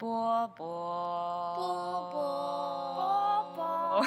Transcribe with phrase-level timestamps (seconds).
[0.00, 0.64] 波波
[1.56, 4.06] 波波波，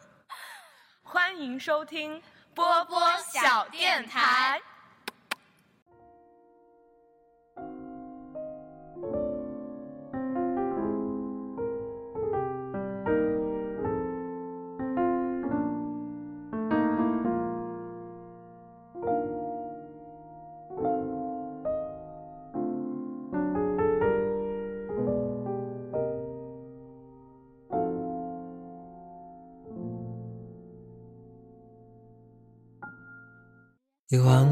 [1.04, 2.22] 欢迎收听
[2.54, 2.98] 波波
[3.30, 4.58] 小电台。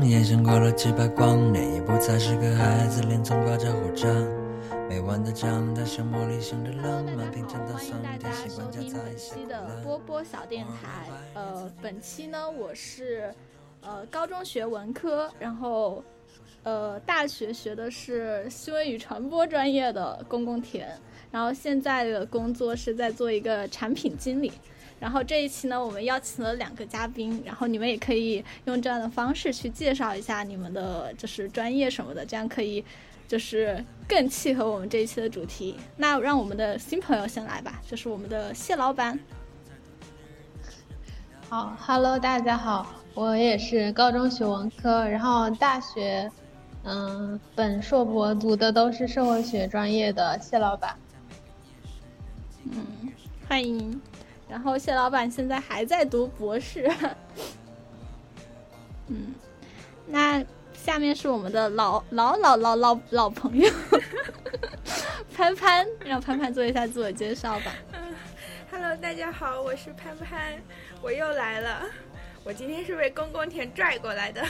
[0.05, 4.09] 眼，像过了几百光年，也不再是个孩子，脸总挂着胡渣。
[4.89, 13.33] 每晚的长大，像茉莉香的浪漫，品尝到酸甜，习惯夹杂一些期的波波小电台，呃，本期呢，我是
[13.81, 16.05] 呃高中学文科，然后
[16.63, 20.89] 呃大学学的是新闻与传播专业的公共田，
[21.31, 24.53] 然后现在的工作是在做一个产品经理。
[25.05, 32.83] 然后这一期呢，我们邀请了两个嘉宾，然后你们也可以用这样的方式去介绍一下你们的就是专业什么的，这样可以
[33.29, 35.77] 就是更契合我们这一期的主题。
[35.99, 39.21] 那让我们的新朋友先来吧，就是我们的谢老板。
[41.51, 46.33] 好，Hello，大家好，我也是高中学文科，然后大学，
[46.85, 50.97] 嗯，本硕博读的都是社会学专业的谢老板。
[52.73, 53.13] 嗯，
[53.47, 54.01] 欢迎。
[54.49, 56.89] 然后谢老板现在还在读博士，
[59.09, 59.35] 嗯，
[60.07, 63.71] 那下面是我们的老老老老老老朋友
[65.35, 67.73] 潘潘，让潘潘做一下自我介绍吧。
[67.95, 68.15] 嗯
[68.71, 70.63] ，Hello，大家好，我是潘潘，
[71.03, 71.83] 我又来了，
[72.45, 74.45] 我今天是被公公田拽过来的，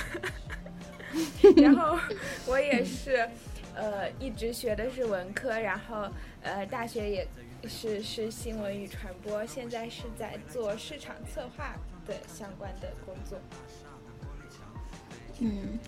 [1.56, 1.98] 然后
[2.46, 3.26] 我也是，
[3.74, 6.08] 呃，一直学的是文科，然后
[6.42, 7.28] 呃，大学也。
[7.68, 11.74] 是是新闻与传播，现在是在做市场策划
[12.06, 13.38] 的相关的工作。
[15.40, 15.78] 嗯，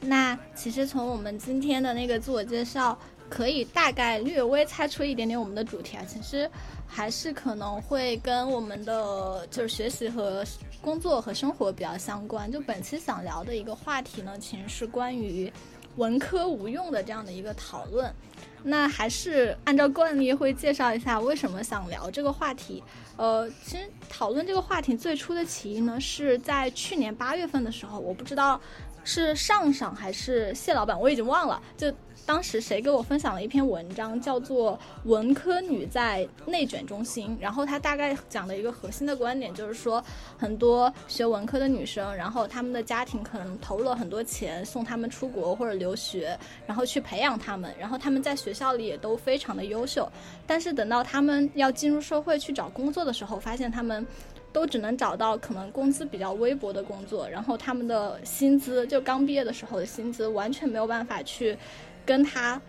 [0.00, 2.96] 那其实从我们今天的那个自我介绍，
[3.28, 6.04] 可以大概略微猜出一点点我们的主题啊。
[6.06, 6.48] 其实
[6.86, 10.44] 还是可能会跟我们的就是学习和
[10.80, 12.50] 工作和生活比较相关。
[12.50, 15.52] 就本期想聊的一个话题呢，其实是关于
[15.96, 18.12] 文科无用的这样的一个讨论。
[18.64, 22.80] 那还是按照惯例会介绍一下为什么想聊这个话题。
[23.16, 28.60] 呃，其实讨论这个话题最初的起因呢，是在去年八月份的时候，我不知道
[29.04, 31.60] 是上上还是谢老板，我已经忘了。
[31.76, 31.92] 就
[32.24, 40.02] 当时谁给我分享了一篇文章，叫做《文科女在内卷中心》，然后他大概讲的一个核心的观点就是说，
[40.38, 50.08] 很多学文科的女生，然后他们的家庭可能投入了很多钱送他们出国或者留学，然后去培养他们，然后他们在学校里也都非常的优秀，
[50.46, 54.06] 但是等到他们要进入社会去找工作的时候，发现他们
[54.52, 61.56] 都只能找到可能工资比较微薄的工作，然后他们的薪资就刚毕业的时候的薪资完全没有办法去。
[62.04, 62.60] 跟他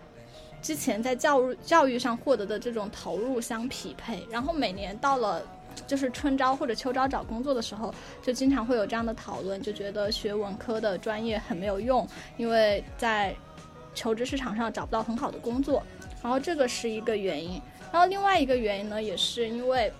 [0.62, 5.42] 之前在教育教育上获得的这种投入相匹配，然后每年到了
[5.88, 12.06] 就是春招或者秋招找工作的时候，就经常会有这样的讨论，就觉得学文科的专业很没有用，
[12.36, 13.34] 因为在
[13.92, 15.82] 求职市场上找不到很好的工作。
[16.22, 17.60] 然后这个是一个原因，
[17.92, 19.92] 然后另外一个原因呢，也是因为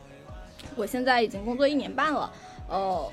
[0.76, 2.32] 我现在已经工作一年半了，
[2.68, 3.12] 呃。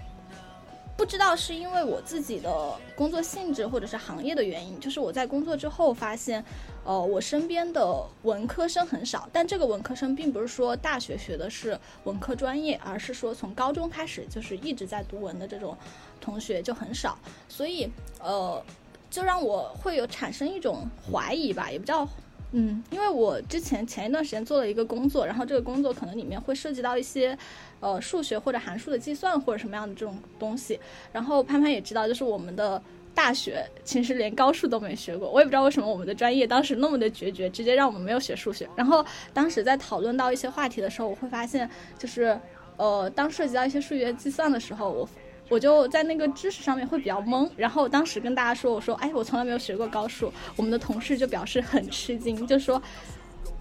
[0.98, 6.46] 不知道是因为我自己的工作性质或者是行业的原因，就是我在工作之后发现，
[6.84, 9.28] 呃，我身边的文科生很少。
[9.34, 15.76] 但这个文科生并不是说大学学的是文科专业，而是说从高中开始就是一直在读文的这种
[16.20, 17.18] 同学就很少。
[17.50, 17.90] 所以，
[18.20, 18.64] 呃，
[19.10, 22.08] 就让我会有产生一种怀疑吧，也不叫。
[22.54, 27.38] 嗯，因为我之前前一段时间做了一个工作，然后这个工作可能里面会涉及到一些，
[27.80, 30.78] 呃，数学或者函数的计算或者什么样的这种东西。
[31.14, 32.82] 然后潘潘也知道，就是我们的
[33.16, 38.68] 大学其实连高数都没学过，我也不知道为什么我们的专业当时那么的决绝，直接让我们没有学数学。
[38.76, 42.38] 然后当时在讨论到一些话题的时候，我会发现，就是，
[42.76, 45.10] 呃，当涉及到一些数学计算的时候，我。
[45.52, 50.32] 我就在那个知识上面会比较懵，然后当时跟大家说，我说，哎，我从来没有学过高数。
[50.56, 52.82] 我们的同事就表示很吃惊，就说，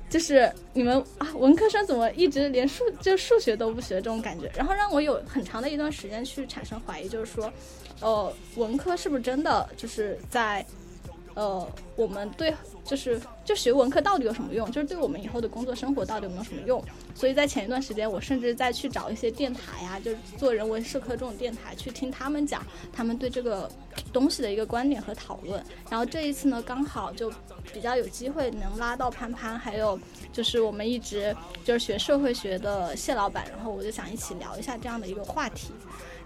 [0.09, 7.53] 就是你们啊，文科生怎么一直连数就数学都不学这种感觉，然后让我有很长的一段时间去产生怀疑，就是说，
[8.01, 10.65] 呃，文科是不是真的就是在
[11.35, 11.67] 呃，
[11.97, 12.55] 我们对
[12.85, 14.71] 就是就学文科到底有什么用？
[14.71, 16.82] 就是对我们以后的工作生活到底有没有什么用？
[17.15, 23.71] 所以在前一段时间，我甚至在去找一些电台呀，就是做人文社科这种电台，去听他们讲他们对这个
[24.12, 25.65] 东西的一个观点和讨论。
[25.88, 27.33] 然后这一次呢，刚好就
[27.73, 29.99] 比较有机会能拉到潘潘，还有
[30.33, 31.35] 就是我们一直
[31.65, 35.73] 就是学社会学的谢老板，然后我就想一起聊一下这样的一个话题。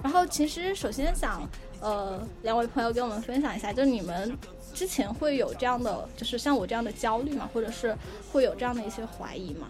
[0.03, 1.49] 然后其实首先想
[1.81, 4.37] 呃两位朋友跟我们分享一下，就是你们。
[4.75, 7.49] 之前会有这样的，就是像我这样的焦虑嘛？
[7.55, 7.97] 或者是
[8.33, 9.69] 会有这样的一些怀疑吗？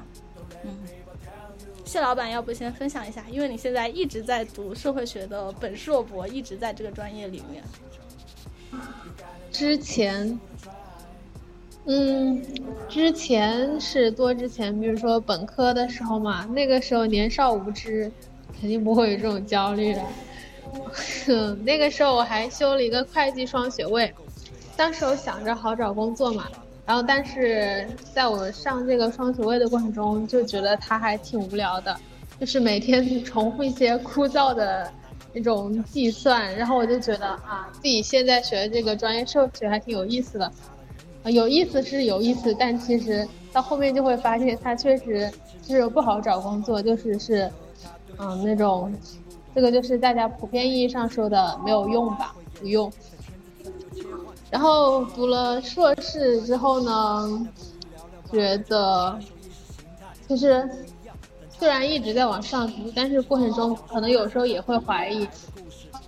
[0.64, 0.78] 嗯，
[1.84, 3.24] 谢老板，要不先分享一下？
[3.30, 7.62] 因为你现在一直在读社会学的本硕博，一直在这个专业里面。
[9.52, 10.40] 之前，
[11.84, 12.42] 嗯，
[12.88, 18.10] 之前是多之前，比如说本科的时候嘛，那个时候年少无知，
[18.58, 20.02] 肯定不会有这种焦虑的。
[21.62, 24.12] 那个时候我还修了一个会计双学位。
[24.76, 26.44] 当时我想着好找工作嘛，
[26.85, 31.97] 然后但是在我上这个双学位的过程中，就觉得它还挺无聊的，
[32.41, 34.91] 就是每天 重复一些枯燥的
[35.32, 40.53] 那种计算，然后我就觉得啊，自己现在学的这个专业社会学还挺有意思的，
[41.31, 45.31] 有意思是有意思，但其实到后面就会发现它确实
[45.62, 47.50] 就是不好找工作，就是是，
[48.19, 48.93] 嗯，那种，
[49.55, 52.93] 这个就是大家普遍意义上说的没有用吧，不用。
[54.54, 57.48] 然后读了硕士之后呢，
[58.30, 59.18] 觉得
[60.28, 60.64] 就是
[61.50, 65.26] 虽然一直在往上读，但是过程中可能有时候也会怀疑，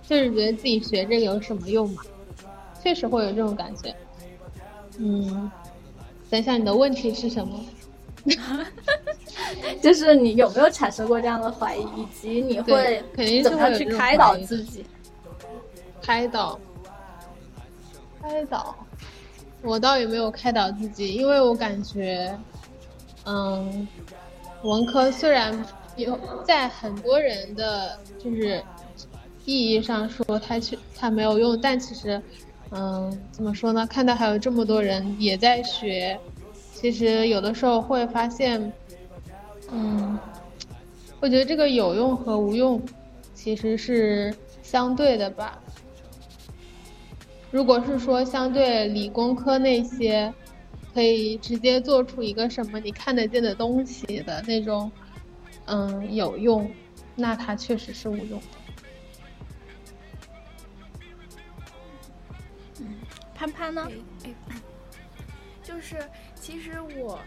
[0.07, 2.01] 就是觉得自己学这个有什么用嘛？
[2.81, 3.93] 确实会有这种感觉。
[4.97, 5.51] 嗯，
[6.29, 7.59] 等一下，你的问题是什么？
[9.83, 13.03] 就是你有没有产生过这样的怀疑，以及你会
[13.43, 14.85] 怎么去开导自己？
[16.01, 16.57] 开导。
[18.27, 18.75] 开导，
[19.61, 22.37] 我倒也没有开导自己，因为我感觉，
[23.25, 23.87] 嗯，
[24.63, 25.65] 文科虽然
[25.95, 28.61] 有在很多人的就是
[29.45, 32.21] 意义上说它去它没有用，但其实，
[32.71, 33.87] 嗯，怎么说呢？
[33.87, 36.19] 看到还有这么多人也在学，
[36.73, 38.73] 其实有的时候会发现，
[39.71, 40.19] 嗯，
[41.21, 42.81] 我觉得这个有用和无用
[43.33, 45.57] 其实是相对的吧。
[47.49, 50.33] 如果是说相对理工科那些，
[50.93, 54.91] 可以直接做出一个什么你看得见的东西的那种，
[55.65, 56.69] 嗯，有用，
[57.15, 58.41] 那它确实是无用。
[62.81, 62.95] 嗯，
[63.33, 63.87] 潘潘呢？
[65.63, 65.97] 就是
[66.35, 67.19] 其实我，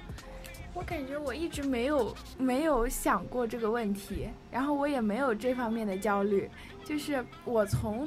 [0.75, 6.51] 我感觉我一直没有没有想过这个问题，然后我也没有这方面的焦虑，
[6.85, 8.07] 就是我从。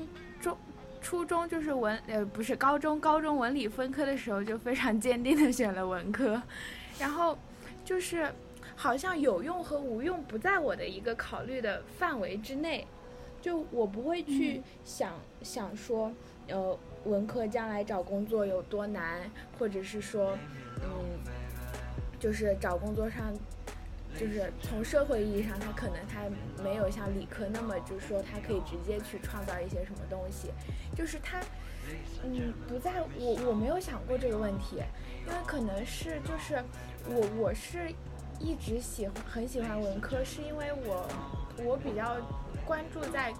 [1.03, 6.41] 初中就是文呃不是高中，高中文理分科的时候就非常坚定的选了文科，
[6.97, 7.37] 然后
[7.83, 8.33] 就是
[8.75, 12.87] 好像有用和无用不在我的一个考虑的范围之内，
[13.41, 16.11] 就我不会去想想说
[16.47, 19.29] 呃文科将来找工作有多难，
[19.59, 20.37] 或者是说
[20.81, 21.19] 嗯
[22.17, 23.21] 就是找工作上。
[24.19, 26.21] 就是从社会意义上，他可能他
[26.63, 30.51] 没有像理科那么，就是说他可以直接去创造一些什么东西。
[30.95, 31.41] 就是他，
[32.23, 34.77] 嗯，不在我我没有想过这个问题，
[35.25, 36.63] 因为可能是就是
[37.07, 37.91] 我我是
[38.39, 41.07] 一直喜欢很喜欢文科，是因为我
[41.63, 42.17] 我比较
[42.65, 43.33] 关注在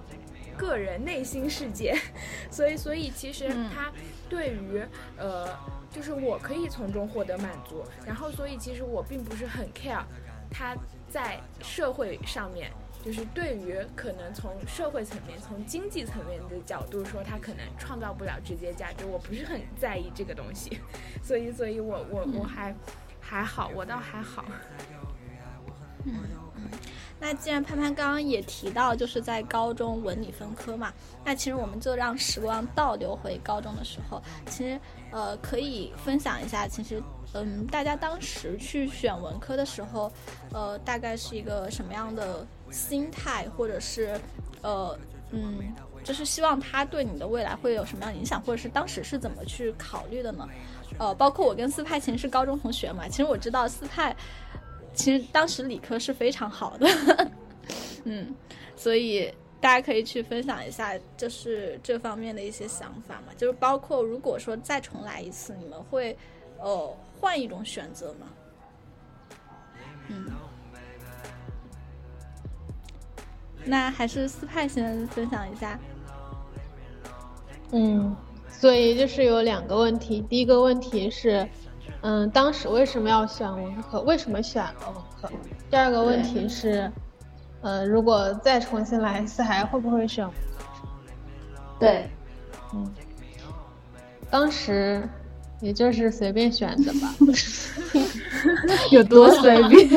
[0.58, 1.96] 个人内心世界，
[2.50, 3.92] 所以所以其实他
[4.28, 4.84] 对于
[5.18, 5.48] 呃
[5.92, 10.04] 就是我可以从中获得满足，然后所以其实我并不是很 care。
[10.54, 10.78] 他
[11.10, 12.72] 在社会上面，
[13.04, 19.04] 就是对于可能从社会层面、从经济层面的角度说，他可能创造不了直接价值。
[19.06, 20.80] 我不是很在意这个东西，
[21.24, 22.74] 所以，所以我我我还
[23.20, 24.46] 还好，我倒还好。
[27.24, 30.92] 那既然潘潘刚刚也提到，就是在高中文理分科嘛，
[31.24, 34.78] 那其实我们就让时光倒流回高中的时候，其实
[35.10, 37.02] 呃可以分享一下，其实。
[37.36, 40.12] 嗯，大家当时去选文科的时候，
[40.52, 44.22] 呃，大概是一个什么样的心态，或者是，
[44.62, 44.96] 呃，
[45.32, 50.48] 嗯，就是希望他对你的未来会有什么样影响，或者是当时是怎么去考虑的呢？
[51.00, 54.16] 呃，包括我跟思派其实是高中同学嘛，其实我知道思派
[54.94, 56.88] 其实当时理科是非常好的，
[58.06, 58.34] 嗯，
[58.76, 66.18] 所以大家可以去分享一下，就是这方面的一些想法嘛，就是包括如果说再重来一次，你们会，
[66.60, 66.96] 呃。
[67.22, 68.28] 换一种选择吗？
[70.10, 70.30] 嗯，
[73.64, 75.80] 那还是思派先分享一下。
[77.72, 78.14] 嗯，
[78.50, 81.48] 所以就是有两个问题，第一个问题是，
[82.04, 84.02] 嗯，当时为什么要选文科？
[84.02, 85.30] 为什么选了文科？
[85.70, 86.92] 第二个问题是，
[87.62, 90.30] 呃，如果再重新来一次，还会不会选？
[91.80, 92.10] 对，
[92.74, 92.94] 嗯，
[94.30, 95.08] 当时
[95.62, 97.16] 也就是随便选的吧
[98.92, 99.90] 有多随便？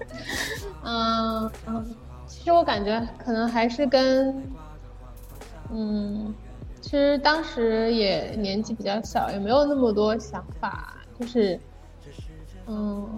[0.82, 1.94] 嗯嗯，
[2.26, 4.42] 其实我感觉可能还是跟，
[5.70, 6.34] 嗯，
[6.80, 11.60] 其实当时也年纪比较小，也没有那么多想法，就是，
[12.66, 13.14] 嗯，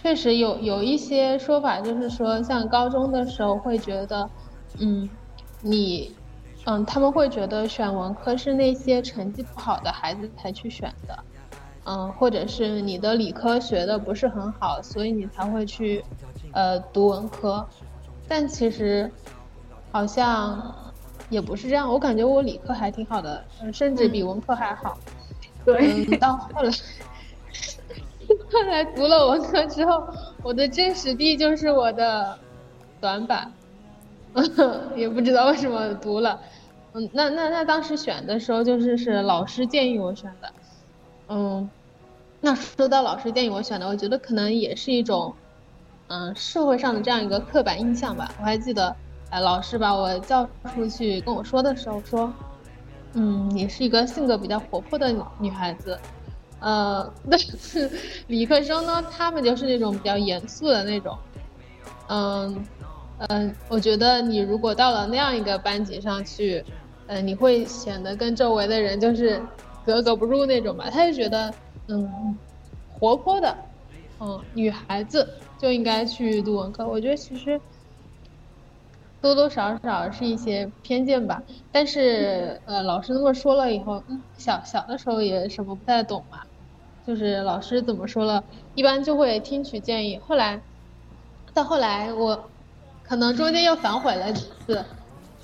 [0.00, 4.30] 确实有有一些说法，就是说像高中的时候会觉得，
[4.80, 5.08] 嗯，
[5.60, 6.14] 你，
[6.64, 11.24] 嗯，他们会觉得选文科是那些成绩不好的孩子才去选的。
[11.84, 16.04] 嗯，或者是你的理科学的不是很好，所以你才会去，
[16.52, 17.66] 呃，读文科。
[18.28, 19.10] 但其实
[19.90, 20.92] 好像
[21.30, 24.98] 也不是这样，我感觉我理科还挺好的，嗯、甚至比文科还好。
[25.72, 26.70] 对，嗯，到后来，
[28.50, 30.02] 后来读了文科之后，
[30.42, 32.38] 我的真实地就是我的
[33.02, 33.52] 短板，
[34.96, 36.40] 也不知道为什么读了。
[36.94, 40.52] 嗯，那那那当时选的时候就是是老师建议我选的，
[41.28, 41.68] 嗯。
[42.40, 45.34] 那说到老师建议我选的，我觉得可能也是一种，
[46.06, 48.32] 嗯，社会上的这样一个刻板印象吧。
[48.38, 48.94] 我还记得，
[49.30, 52.32] 哎，老师把我叫出去跟我说的时候说，
[53.14, 55.98] 嗯，你是一个性格比较活泼的女孩子，
[56.60, 57.90] 呃， 但是
[58.26, 61.16] 理科生呢，他们就是那种比较严肃的那种，
[62.08, 62.66] 嗯
[63.28, 66.64] 嗯，我觉得你如果到了那样一个班级上去，
[67.06, 69.40] 呃，你会显得跟周围的人就是
[69.84, 70.90] 格格不入那种吧。
[70.90, 71.52] 他就觉得。
[71.90, 72.38] 嗯，
[72.86, 73.56] 活泼的，
[74.20, 76.86] 嗯，女孩子就应该去读文科。
[76.86, 77.58] 我觉得其实
[79.20, 81.42] 多多少少是一些偏见吧。
[81.72, 86.38] 但是呃，老师那么说了以后，嗯，小小的时候也什么不太懂嘛，
[87.06, 88.44] 就是老师怎么说了，
[88.74, 90.18] 一般就会听取建议。
[90.18, 90.62] 后来
[91.52, 92.50] 到后来，我
[93.02, 94.84] 可能中间又反悔了几次，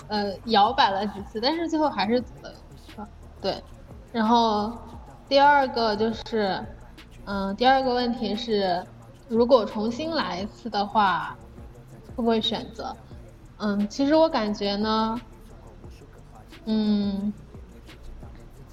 [0.09, 3.09] 呃，摇摆了几次，但是最后还是读了文科。
[3.41, 3.63] 对，
[4.13, 4.73] 然后。
[5.27, 6.63] 第二个就是，
[7.25, 8.85] 嗯，第二个问题是，
[9.27, 11.35] 如果重新来一次的话，
[12.15, 12.95] 会不会选择？
[13.65, 15.19] 嗯，其实我感觉呢，
[16.67, 17.33] 嗯，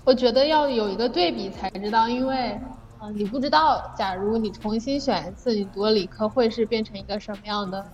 [0.03, 2.59] 我觉得要有一个对比才知道，因为，
[3.01, 7.85] 嗯，你不知道，假如你重新选一次，你读了理科会是变成一个什么样的，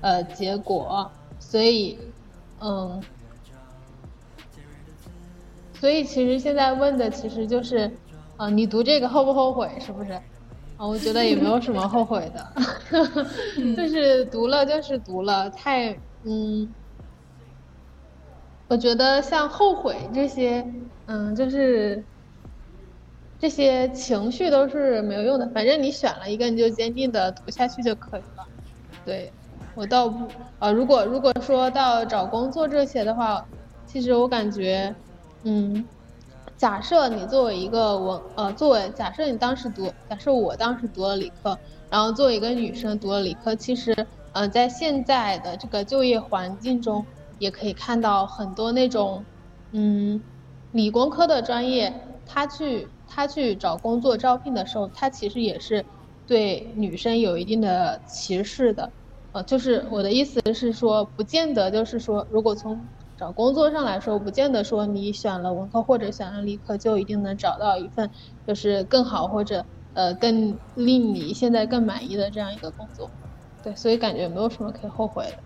[0.00, 1.96] 呃，结果，所以，
[2.58, 3.00] 嗯。
[5.74, 7.96] 所以其实现在问的其实就是，
[8.36, 10.12] 呃，你读这个后不后悔，是不是？
[10.76, 12.52] 啊，我觉得也没有什么后悔的
[13.76, 16.74] 就是读了就是读了，太嗯，
[18.68, 20.64] 我觉得像后悔这些，
[21.06, 22.06] 嗯，就是
[23.38, 28.50] 这些情绪都是没有用的，反正你选了一个，你就坚定的读下去就可以了。
[29.04, 29.34] 对，
[29.74, 33.48] 我倒不啊，如果如果说到找工作这些的话，
[33.86, 34.96] 其实我感觉。
[35.44, 35.90] 嗯，
[36.56, 41.60] 假设你作为一个文呃，作为假设你当时读，假设我当时读了理科，
[41.90, 43.94] 然后作为一个女生读了理科，其实
[44.32, 47.08] 呃，在现在的这个就业环境中，
[47.38, 49.26] 也可以看到很多那种
[49.72, 50.24] 嗯，
[50.70, 55.86] 理工科的专业，他去他去找工作招聘的时候，他其实也是
[56.26, 58.92] 对女生有一定的歧视的，
[59.32, 68.10] 呃，就是我的意思是说，不见得就是说，如果从找工作上来说，不见得说你选了文科或者选了理科就一定能找到一份
[68.46, 73.12] 就是更好或者呃更令你现在更满意的这样一个工作。
[73.62, 75.38] 对，所以感觉没有什么可以后悔的。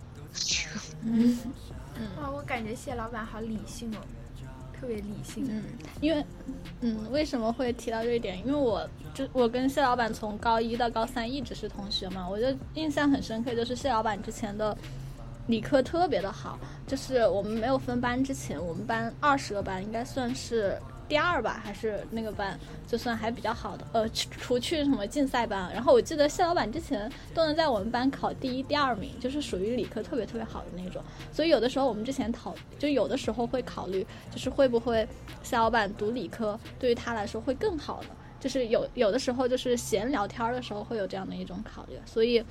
[1.02, 1.38] 嗯，
[2.20, 3.98] 哇，我感觉谢老板好理性哦，
[4.78, 5.46] 特别理性。
[5.48, 5.62] 嗯，
[6.00, 6.24] 因为
[6.80, 8.38] 嗯，为什么会提到这一点？
[8.38, 14.76] 因为我就我跟谢老板从高一到高三一直是同学嘛，我就印象很深刻，就是谢老板之前的。
[15.46, 20.74] 理科特别的好，就是我们没有分班之前，我们班二十个班应该算是
[21.08, 23.86] 第二吧，还是那个班就算还比较好的。
[23.92, 31.02] 呃，除去什么竞赛班，然后我记得谢老板之前都能在我们班考第一、第二名，就是属于理科特别特别好的那种。
[31.32, 35.06] 所以有的时候我们之前讨，就有的时候会考虑，就是会不会
[35.42, 38.08] 谢老板读理科对于他来说会更好呢？
[38.40, 42.44] 就是有有的时候就是闲聊天的时候会有这样的一种考虑，所以。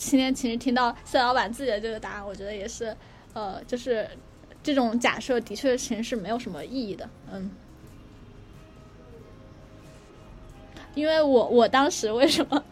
[0.00, 2.96] 今天其实听到谢老板自己的这个答案，我觉得也是，
[3.32, 4.08] 呃，就是
[4.62, 7.50] 这种假设的确其实是没有什么意义的，嗯。
[10.94, 12.62] 因为我我当时为什么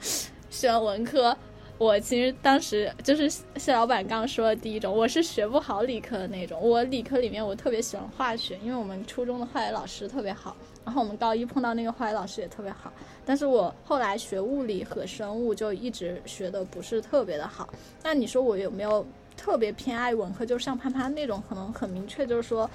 [0.50, 1.36] 选文科，
[1.78, 6.60] 我其实当时就是谢老板刚说的第一种，我是学不好理科的那种。
[6.60, 12.92] 我理科里面我特别喜欢化学，因为我们初中的化学老师特别好，然后我们高一碰到那个化学老师也特别好。
[13.24, 17.68] 但是我后来学物理和生物就一直学的不是特别的好。
[18.02, 19.04] 那你说我有没有
[19.36, 20.46] 特别偏爱文科？
[20.46, 22.70] 就像潘潘那种，可能很明确就是说，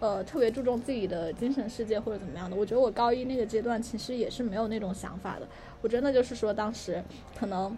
[0.00, 2.56] 呃，特别注重自己的精神世界或者怎么样的？
[2.56, 5.46] 我觉得我高一那个阶段其实也是没有那种想法的。
[5.80, 7.02] 我真的就是说当时
[7.38, 7.76] 可能。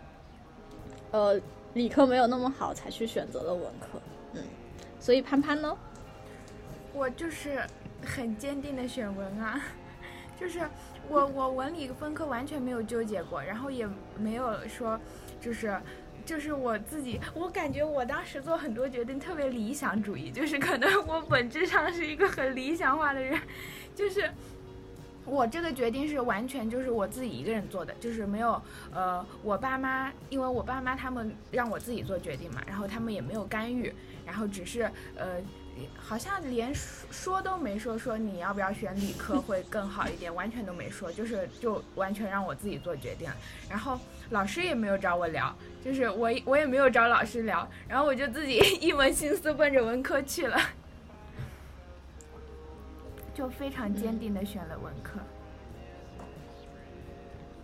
[1.10, 1.40] 呃，
[1.72, 3.98] 理科没有那么好，才去选择了文科。
[4.34, 4.42] 嗯，
[5.00, 5.74] 所以潘潘呢？
[6.92, 7.62] 我就是
[8.04, 9.58] 很坚定的选文啊，
[10.38, 10.60] 就是
[11.08, 15.00] 我我文理分科完全没有纠结过，然后也没有说
[15.40, 15.80] 就是
[16.28, 23.40] 就是我自己，我感觉我当时做很多决定特别理想主义，就是可能我本质上是一个很理想化的人，
[23.94, 24.30] 就是。
[25.24, 28.58] 我这个决定是完全就是我自己一个人做的，就是没有
[28.94, 33.92] 呃，我爸妈，因为我爸妈他们让我自己做决定嘛，然后他们也没有干预，
[34.24, 35.36] 然后只是呃，
[35.98, 43.28] 好像连说都没说说你要不要选理科会更好一点，完全都没说，就是就完全让我自己做决定，
[43.68, 50.58] 然后老师也没有找我聊，就是我我也没有找老师聊，然后我就自己 一门心思奔着文科去了。
[53.34, 55.20] 就非常坚定的选了文科。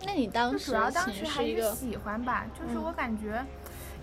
[0.05, 3.43] 那你当时主要当时还是喜欢吧，就是我感觉。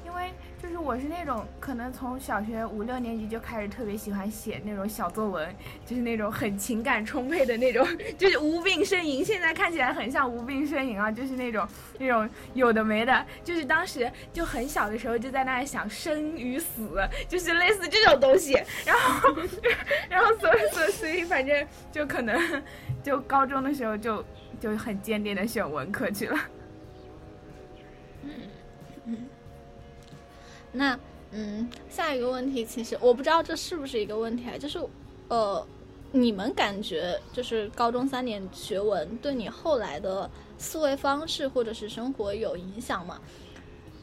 [0.05, 5.53] 因为就是我是那种可能从小学五六年级就开始特别喜欢写那种小作文，
[5.85, 7.85] 就是那种很情感充沛的那种，
[8.17, 9.25] 就是无病呻吟。
[9.25, 11.67] 现在看起来很像无病呻吟啊，就是那种
[11.99, 16.97] 那种有的没的，就是当时就很小的时候就在那想生与死，
[17.29, 18.53] 就是类似这种东西。
[18.87, 19.35] 然后，
[20.09, 22.63] 然后所所所以反正就可能
[23.03, 24.25] 就高中的时候就
[24.61, 26.39] 就很坚定的选文科去了。
[28.23, 28.31] 嗯
[29.07, 29.27] 嗯。
[30.73, 30.99] 那
[31.31, 34.79] 嗯，下一个问题，其实我不知道这是不是一个问题啊，就是，
[35.29, 35.67] 呃，
[36.11, 43.19] 你们感觉就是高中三年学文对你后来的思维方式或者是生活有影响吗？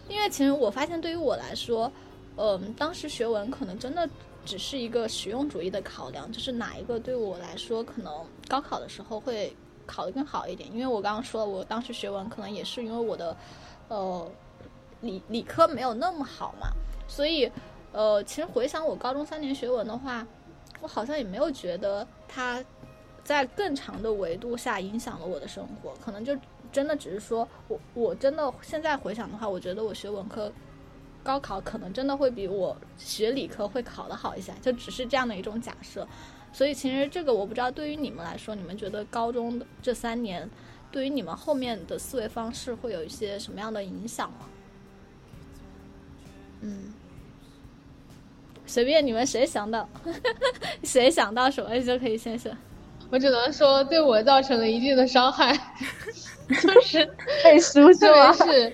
[0.08, 1.92] 因为其实我发现对于我来说，
[2.36, 4.10] 嗯，当时学文可能真的
[4.44, 8.12] 只是一个实用主义的考量，就是哪一个对我来说可能
[8.48, 10.68] 高考的时候会考得更好一点。
[10.74, 13.38] 因为我刚刚说了，我当时学文可能也是因为我的，
[13.88, 14.32] 呃。
[15.02, 16.68] 理理科没有那么好嘛，
[17.08, 17.52] 所以，
[17.92, 20.26] 呃，其实回想我高中三年学文的话，
[20.82, 22.64] 我好像也没有觉得它
[23.24, 26.36] 在更长的维度下影响了我的生活，可能就
[26.72, 30.52] 真的只是说我我真的现在回想的话，我觉得我学文科
[31.24, 36.08] 高考可能真的会比我学理科会考得好一些，就只是这样的一种假设。
[36.52, 40.50] 所以其实这个我不知道对于你们来说，你们觉得高中的这三年
[40.92, 44.50] 对于你们后面的思维方式会有一些什么样的影响吗？
[46.62, 46.94] 嗯，
[48.66, 49.88] 随便你们谁想到，
[50.84, 52.52] 谁想到什么就可以先说。
[53.10, 55.52] 我只能说，对我造成了一定的伤害，
[56.62, 57.04] 就是
[57.44, 58.74] 背书，特别是，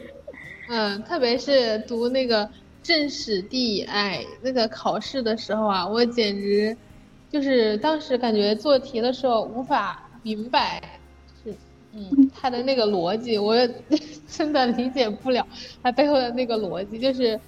[0.67, 2.49] 嗯，特别是读那个
[2.83, 6.75] 政史地，哎，那个考试的时候啊，我简直
[7.31, 10.99] 就是当时感觉做题的时候无法明白，
[11.41, 11.55] 是，
[11.93, 13.69] 嗯，他的那个逻辑，我也
[14.27, 15.47] 真的理解不了
[15.81, 17.39] 他背后的那个逻辑，就是。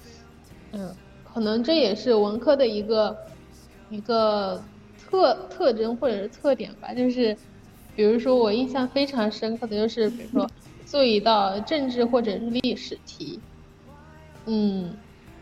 [0.72, 3.16] 嗯，可能这也是文科的一个
[3.90, 4.62] 一个
[4.98, 6.92] 特特征或者是特点吧。
[6.92, 7.36] 就是，
[7.96, 10.50] 比如说我印象非常深刻的就是，比如说
[10.84, 13.40] 做一道政治或者是历史题，
[14.46, 14.94] 嗯，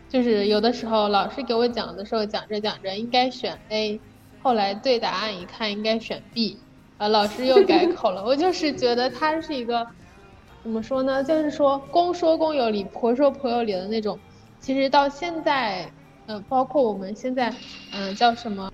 [0.07, 3.99] 就是有的时候老师给我讲的时候讲着讲着应该选 A，
[4.41, 6.57] 后来对答案一看应该选 B，
[6.97, 8.23] 啊，老师又改 口了。
[8.23, 9.85] 我就是觉得他是一个
[10.63, 11.21] 怎么说呢？
[11.23, 14.17] 就是说公说公有理，婆说婆有理的那种。
[14.61, 15.93] 其实到现在，
[16.25, 18.69] 呃，包括我们现在，嗯，叫什么，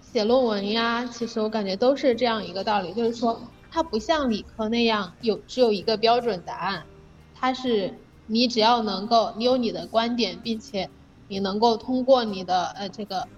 [0.00, 6.86] 写论文呀，其实我感觉都是这样一个道理，就是说，它不像理科那样有只有一个标准答案，
[7.32, 10.90] 它是你只要能够你有你的观点，并且
[11.26, 13.28] 你能够通过你的呃这个，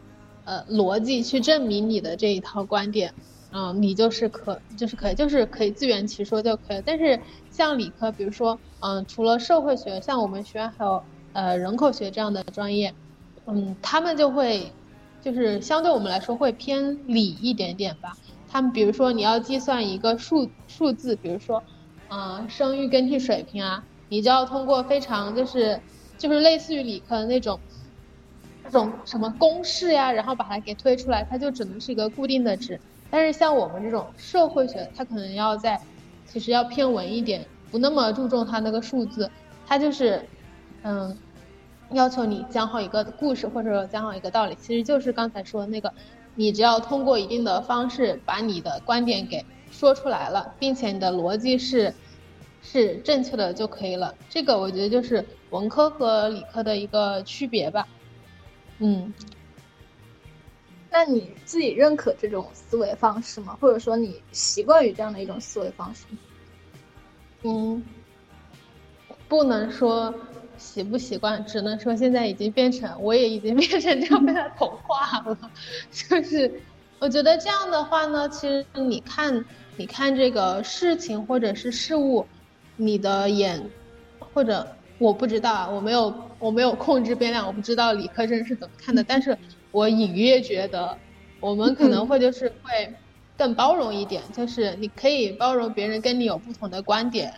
[0.44, 3.14] 呃逻辑去证明你的这一套观点，
[3.50, 6.82] 嗯，你就是可就是可以就是可以自圆其说就可以了。
[6.82, 11.06] 但是像理科，比如说，嗯，除了社会学，像我们学院还有。
[11.32, 12.94] 呃，人口学这样的专业，
[13.46, 14.72] 嗯，他们就会，
[15.20, 18.12] 就是相对我们来说会偏理一点点吧。
[18.48, 21.62] 他们比如说你要计算一个数数字，比如说，
[22.08, 25.80] 嗯，生育更替水平啊，你就要通过非常就是
[26.18, 27.60] 就是类似于理科的那种，
[28.64, 32.80] 那种什么公式呀，然后把它给推出来，它就只能是一个固定的值。
[33.08, 35.80] 但是像我们这种社会学，它可能要在，
[36.26, 39.30] 其实要偏文一点，不那么注重它那个数字。
[39.64, 40.28] 它就是，
[40.82, 41.16] 嗯，
[41.92, 45.92] 要求你讲好一个故事或者说讲好一个道理，其实就是刚才说的那个，
[46.34, 51.92] 你只要通过一定的方式把你的观点给说出来了，并且你的逻辑是
[52.62, 54.14] 是正确的就可以了。
[54.28, 57.86] 这个我觉得就是文科和理科的一个区别吧。
[58.78, 59.12] 嗯，
[60.90, 63.56] 那你自己认可这种思维方式吗？
[63.60, 66.18] 或者说你习惯于这样的一种思维方式吗？
[67.42, 67.82] 嗯，
[69.28, 70.14] 不能说
[70.60, 75.36] 习不习惯，只能说现在已经变成，我也已经 变成这样被他同化了。
[75.90, 76.60] 就是
[77.00, 79.44] 我觉得这样的话呢，其实你看，
[79.76, 82.24] 你看这个事情或者是事物，
[82.76, 83.60] 你的眼
[84.18, 89.36] 或者我不知道啊，我没有我没有控制变量，我不知道理科生是怎么看的，但是
[89.72, 90.96] 我隐约觉得
[91.40, 92.94] 我们可能会就是会。
[93.38, 97.32] 更包容一点，就是你可以包容别人跟你有不同的观点，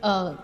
[0.00, 0.36] 呃，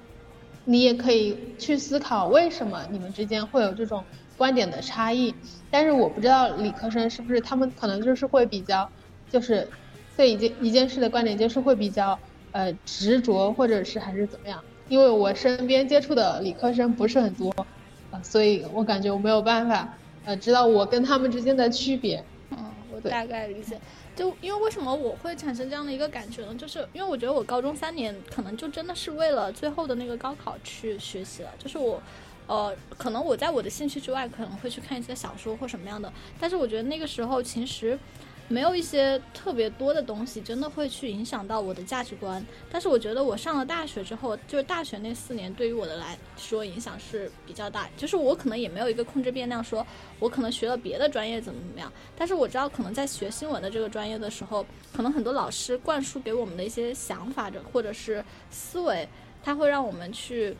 [0.66, 4.04] 你也可以去思考为什么你们之间会有这种
[4.36, 5.34] 观点的差异。
[5.70, 8.90] 但是我不知道理科生是不是他们可能就是会比较，
[9.30, 9.70] 就是
[10.16, 14.64] 对一件一件事的观点就是会比较呃执着，或者是还是怎么样？
[14.88, 17.50] 因为我身边接触的理科生不是很多，
[18.10, 22.24] 啊、呃，所以我感觉我没有办法呃知道我跟他们之间的区别。
[22.50, 23.80] 嗯，我大概理解。
[24.16, 26.54] 就因为为什么我会产生这样的一个感觉呢？
[26.54, 31.50] 就是因为我觉得我高中三年可能就真的是为了最后的那个高考去学习了。
[31.58, 32.02] 就是我，
[32.46, 37.98] 呃，可能我在我的兴趣之外可能会去看一些小说或什么样的，但是我觉得那个时候其实
[38.48, 42.44] 没有一些特别多的东西真的会去影响到我的价值观。
[42.70, 47.88] 但是我觉得我上了大学之后，就是大学那四年对于我的来说影响是比较大。
[47.96, 49.86] 就是我可能也没有一个控制变量说。
[50.18, 59.06] 我可能学了别的专业怎么怎么样，但是我知道可能在学新闻的这个专业的时候，可能很多老师灌输给我们的一些想法的或者是思维，
[59.44, 60.56] 它会让我们去，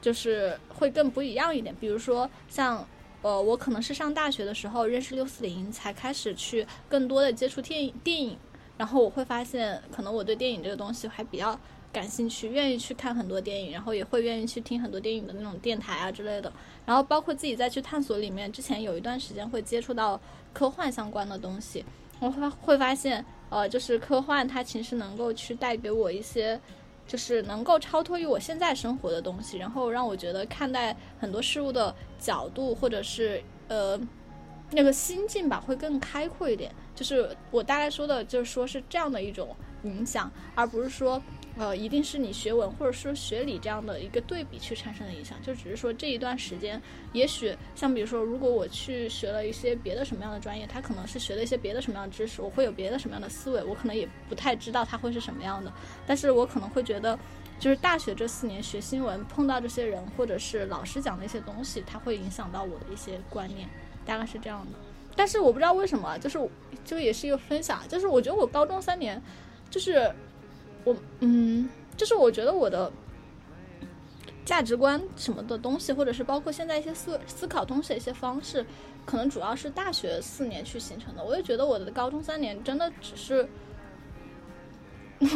[0.00, 1.76] 就是会更不一样一点。
[1.78, 2.88] 比如说像，
[3.24, 8.36] 呃，我可能是上大学的时候认识六四零，才开始去更多的接触电影电影，
[8.76, 11.58] 然后我会发现，可能我对电影这个东西还比较
[11.90, 16.52] 感兴趣，愿意去看很多电影，然后也会愿意去听很多电影的那种电台啊之类的。
[16.84, 20.20] 然后包括自己再去探索里面，之前有一段时间会接触到
[20.52, 21.82] 科幻相关的东西，
[22.20, 26.60] 我会会发现，呃，就是科幻它其实能够去带给我一些，
[27.06, 34.00] 就是能够超脱于我现在生活的东西，然后让我觉得看待很多事物的角度或者是呃
[34.70, 36.72] 那个心境吧，会更开阔一点。
[36.94, 41.22] 就是我大概说的，就是说是这样的一种影响，而不是说。
[41.56, 55.72] 呃，一定是你学文或者说学理这样的一个对比去产生的影响，就只是说这一段时间，也许像比如说，如果我去学了一些别的什么样的专业，他可能是学了一些别的什么样的知识，我会有别的什么样的思维，我可能也不太知道它会是什么样的，
[56.04, 57.16] 但是我可能会觉得，
[57.60, 63.68] 就是大学这四年学新闻，碰到这些人或者是老师讲的一些东西，它会影响到我的一些观念，
[64.04, 64.78] 大概是这样的。
[65.14, 66.36] 但是我不知道为什么，就是
[66.84, 69.22] 这个也是一个分享，就是我觉得我高中三年，
[69.70, 70.12] 就是。
[70.84, 72.92] 我嗯，就是我觉得我的
[74.44, 78.64] 价值观什么的东西，或者是包括现在一些思思考东西的一些方式，
[79.06, 81.24] 可能主要是大学四年去形成的。
[81.24, 83.48] 我也觉得我的高中三年真的只是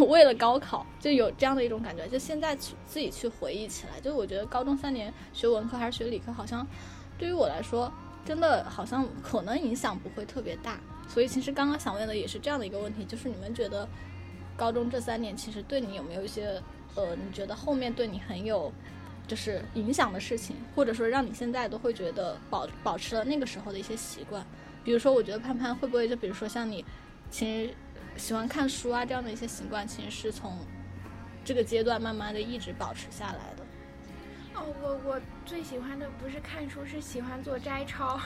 [0.07, 2.07] 为了高考，就有这样的一种感觉。
[2.09, 6.67] 就现在去自己去回忆起来，就我觉得高中三年学文科还是学理科，好像
[7.17, 7.91] 对于我来说，
[8.27, 10.79] 真的好像可能影响不会特别大。
[11.09, 13.89] 所以其实刚刚想问的也是这样的一个问题，就是你们觉得？
[14.59, 16.61] 高中这三年其实对你有没有一些，
[16.97, 18.73] 呃，你觉得后面对你很有，
[19.29, 24.45] 就是影响的事情，或者说让你现在都会觉得保保持了那个时候的一些习惯，
[24.83, 26.85] 比如说，我觉得潘潘会不会就比如说像你，
[27.31, 27.75] 其实
[28.17, 30.59] 喜欢看书啊这样的一些习惯，其实是从
[31.45, 33.65] 这个阶段慢慢的一直保持下来的。
[34.55, 38.19] 哦，我我最喜欢的不是看书，是喜欢做摘抄。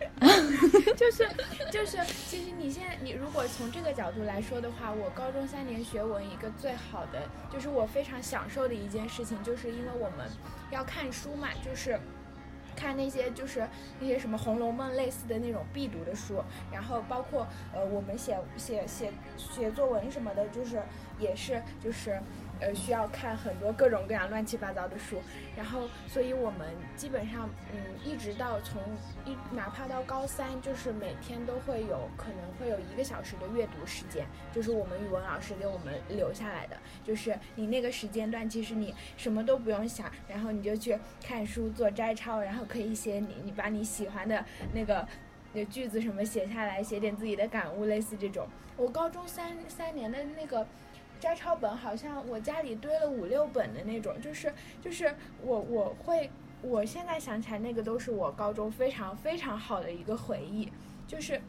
[0.96, 1.28] 就是
[1.70, 10.28] 就是，其实你现在你如果从这个角度来说的话，我高中三年学文一个最好的，就是我非常享受的一件事情，就是因为我们
[10.70, 11.98] 要看书嘛，就是
[12.76, 13.66] 看那些就是
[13.98, 20.82] 那些什么《红楼梦》类似的那种必读的书，然后包括呃我们写写写写作文什么的，就是
[21.18, 22.20] 也是就是。
[22.60, 25.20] 呃，需要看很多各种各样乱七八糟的书，
[25.56, 28.82] 然后，所以我们基本上，嗯，一直到从
[29.24, 44.44] 一哪怕到高三，就是每天都会有可能会有一个小时的阅读时间，就是我们语文老师给我们留下来的，就是你那个时间段，其实你什么都不用想，然后你就去看书做摘抄，然后可以写你你把你喜欢的
[44.74, 45.08] 那个
[45.54, 48.46] 那句子什么写下来，写点自己的感悟，类似这种。
[48.76, 50.66] 我高中三三年的那个。
[51.20, 54.52] 摘抄本好像我家里堆了五六本的那种，就是
[54.82, 56.30] 就是我我会，
[56.62, 60.72] 我现在想起来那个都是我高中非常非常好的一个回忆，
[61.06, 61.40] 就是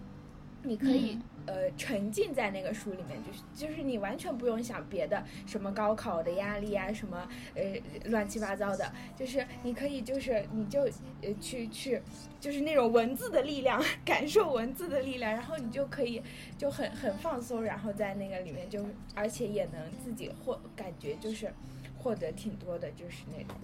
[0.64, 7.64] 你可以、呃沉浸在那个书里面，就是就是你完全不用想别的，什么高考的压力啊，什么呃
[8.06, 10.82] 乱七八糟的，就是你可以就是你就
[11.22, 12.02] 呃去去
[12.40, 16.22] 就是那种文字的力量，感受文字的力量，然后你就可以
[16.58, 21.52] 就很很放松，然后在那个里面就而且也能自己获感觉就是
[21.98, 23.56] 获得挺多的，就是那种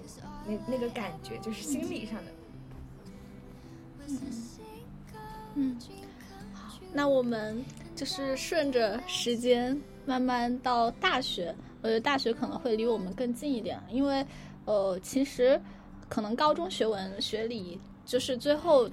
[0.48, 2.32] 那那个感觉就是心理上的。
[5.56, 6.07] 嗯，好，
[6.94, 7.64] 那我们
[7.96, 14.26] 就是顺着时间慢慢到大学，我觉得大学可能会离我们更近一点，因为
[14.66, 15.60] 呃，其实
[16.10, 18.90] 可能高中学文学理就是最后。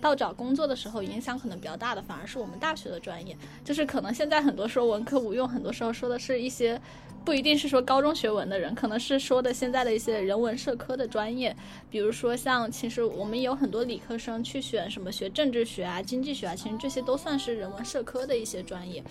[0.00, 3.34] 到找工作的时候，影响可能比较大的，反而是我们大学的专业。
[3.64, 6.78] 就是可能现在很多说文科无用，很多时候说的是一些
[7.24, 11.56] 不一定是说高中学文的人，可能是说的现在的一些人文社科的专业，
[11.90, 19.02] 比如说像其实我们有很多理科生去选什么学政治学啊、经济学啊，其实这些都算是人文社科的一些专业。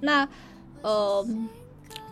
[0.00, 0.28] 那
[0.82, 1.26] 呃。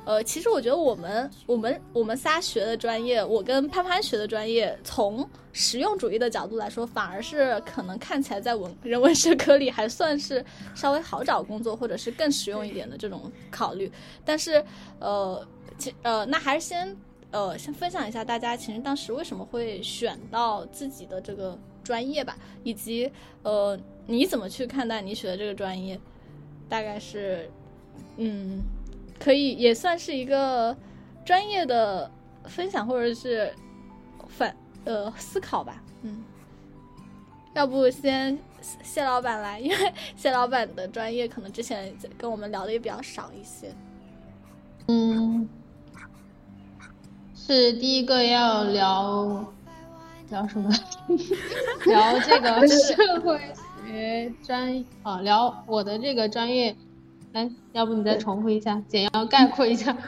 [0.07, 13.93] 呃，其实我觉得我们我们我们仨学的专业，我跟潘潘学的专业，从实用主义的角度来说，反而是可能看起来在文人文社科里还算是稍微好找工作，或者是更实用一点的这种考虑。
[14.25, 14.65] 但是，
[14.99, 15.47] 呃，
[15.79, 16.97] 其呃，那还是先
[17.31, 26.01] 呃先分享一下大家其实当时为什么会选到自己的这个专业吧，以及呃你怎么去看待你学的这个专业，
[26.69, 27.49] 大概是
[28.17, 28.61] 嗯。
[29.21, 30.75] 可以也算是一个
[31.25, 32.11] 专业的
[32.47, 33.55] 分享，或者是
[34.27, 35.81] 反呃思考吧。
[36.03, 36.25] 嗯，
[37.55, 38.39] 要不先
[38.83, 43.73] 谢老板来，因为谢老板的专业可能之前跟我们聊的也比较少一些。
[44.89, 45.47] 嗯，
[47.37, 49.53] 是第一个要聊
[50.31, 50.71] 聊什么？
[51.85, 53.39] 聊这个社会
[53.87, 56.75] 学专啊，聊我的这个专业。
[57.33, 59.97] 来，要不你再重复一下，简要概括一下。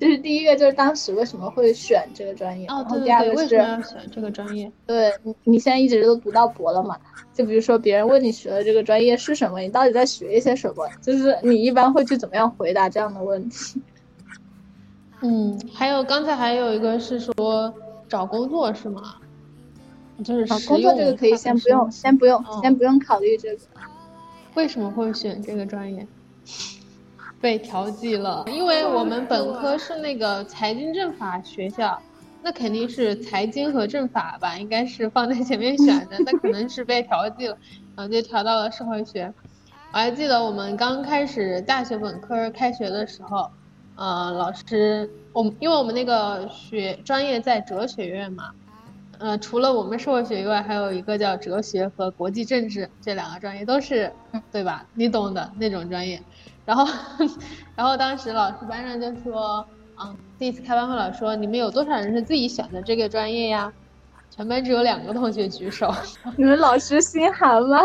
[0.00, 2.66] 就是第一个，就是当时为什么会选这个专业？
[2.66, 4.70] 哦，对对对，为什么要选这个专业？
[4.86, 6.98] 对你，你现在一直都读到博了嘛？
[7.32, 10.86] 就比如说别人问你学的这个专业是什么，你到底在学一些什么？
[11.00, 13.80] 就是你一般会去怎么样回答这样的问题？
[15.22, 17.72] 嗯，还有刚才还有一个是说
[18.08, 19.14] 找工作是吗？
[20.22, 23.58] 就是找工作这个可以先不用，先不用，先不用考虑这个。
[24.54, 26.06] 为什么会选这个专业？
[27.40, 32.02] 被调剂了，因为我们本科是那个财经政法学校，
[32.42, 37.58] 那肯定是财经和政法吧，应该是放在前面选的，那可能是被调剂了，
[37.94, 39.34] 然后就调到了社会学。
[39.92, 43.50] 我还记得我们刚开始大学本科开学的时候，
[43.94, 48.44] 呃，老师，我们因为我们那个学专业在哲学院嘛，
[49.18, 54.16] 呃，除了我们社会学以外，还有一个叫哲学和国际政治这两个专业，都是
[54.50, 54.88] 对吧？
[54.94, 56.24] 你懂的那种专业。
[56.64, 56.86] 然后，
[57.76, 59.66] 然后当时老师班上就说，
[60.00, 63.72] 嗯，第一次开班会，老师说你们有多少人是自己选的这个专业呀？
[64.30, 65.94] 全班只有两个同学举手。
[66.36, 67.78] 你们老师心寒吗？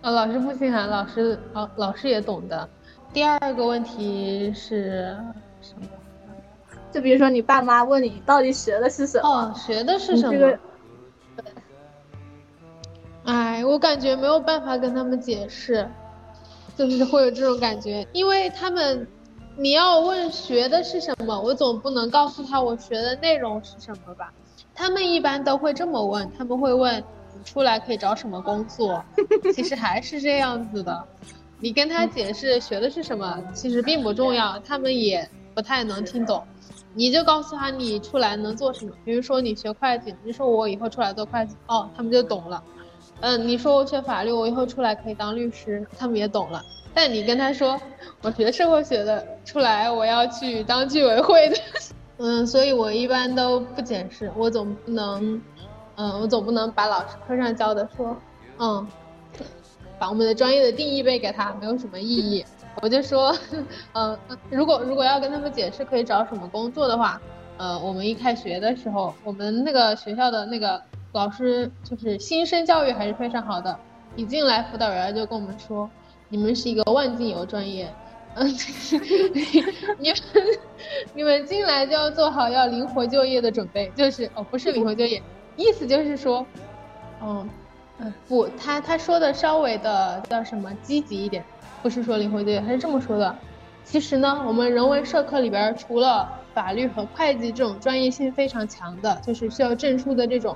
[0.00, 2.68] 啊，老师不心寒，老师，老老师也懂的。
[3.12, 5.16] 第二个问题是
[5.60, 5.86] 什么？
[6.92, 9.28] 就比如说你爸妈问你到底学的是什么？
[9.28, 10.58] 哦，学的是什么？
[13.24, 15.86] 哎，我感觉没有办法跟他们解释。
[16.76, 19.06] 就是会有这种感觉，因为他们，
[19.56, 24.32] 你要问学的是什么，我总不能告诉他我学的内容是什么吧？
[24.74, 27.02] 他们一般都会这么问，他们会问
[27.34, 29.02] 你出来可以找什么工作？
[29.54, 31.02] 其实还是这样子的，
[31.58, 36.42] 你跟他解释学的是什么，其实并不重要，他们也不太能听懂。
[36.92, 42.62] 你就告诉他你出来能做什么，比如说你学会计，你说我以后出来做会计，哦，他们就懂了。
[43.20, 46.62] 嗯，你说我学法律，我以后出来可以当律师，他们也懂了。
[46.92, 47.80] 但你跟他说，
[48.20, 51.56] 我学社会学的，出来我要去当居委会的。
[52.18, 55.40] 嗯，所以我一般都不解释，我总不能，
[55.96, 58.16] 嗯，我总不能把老师课上教的说，
[58.58, 58.86] 嗯，
[59.98, 62.44] 把我们的专业的定义背给他，没有什么意义。
[62.82, 63.34] 我就说，
[63.94, 64.16] 嗯，
[64.50, 67.20] 如果如果要跟他们解释可以找什么工作的话，
[67.56, 70.80] 呃，我们一开学的时候，我们那个学校的那个。
[71.16, 73.74] 老师就是新生教育还是非常好的，
[74.16, 75.88] 一进来辅导员就跟我们说，
[76.28, 77.90] 你们是一个万金油专业，
[78.34, 78.46] 嗯，
[79.98, 80.16] 你们
[81.14, 85.22] 你们进来就要做好要灵活就业的准备，就是哦不是灵活就业，
[85.56, 86.44] 意思就是说，
[87.22, 87.48] 嗯
[87.98, 91.42] 嗯不，他他说的稍微的叫什么积极一点，
[91.82, 93.34] 不是说灵活就业，他是这么说的，
[93.84, 100.54] 其实呢，我们人文社科里边除了法律和会计这种专业性非常强的，就是需要证书的这种，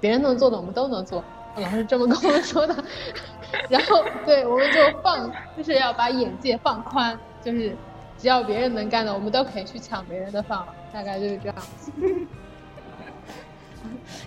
[0.00, 1.22] 别人能做的我们都能做。
[1.56, 2.84] 老师这么跟我们说的。
[3.68, 7.76] 然后，对，我们就放，就是要把眼界放宽，就是
[8.16, 11.56] 只要别人能干的，我们都可以去抢别人的饭碗，大概就是这样。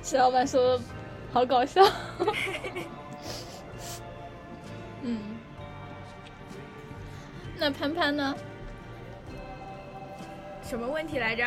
[0.04, 0.84] 石老板说的
[1.32, 1.82] 好搞笑。
[5.04, 5.20] 嗯，
[7.58, 8.36] 那潘潘呢？
[10.62, 11.44] 什么问题来着？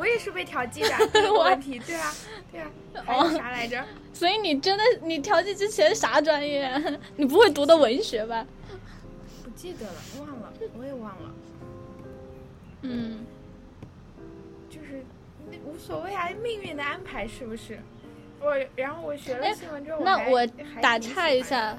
[0.00, 2.14] 我也是被调剂的 这个问题，对啊，
[2.50, 2.70] 对啊，
[3.04, 3.84] 还有啥来着？
[4.14, 6.72] 所以你真的你调剂之前啥专业？
[7.16, 8.46] 你不会读的文学吧？
[9.44, 11.30] 不记得了，忘了，我也忘了。
[12.80, 13.26] 嗯，
[14.70, 15.04] 就是
[15.66, 17.78] 无所谓啊，命运的安排是不是？
[18.40, 20.46] 我然后我学了新闻之后，那我
[20.80, 21.42] 打岔一。
[21.42, 21.76] 下，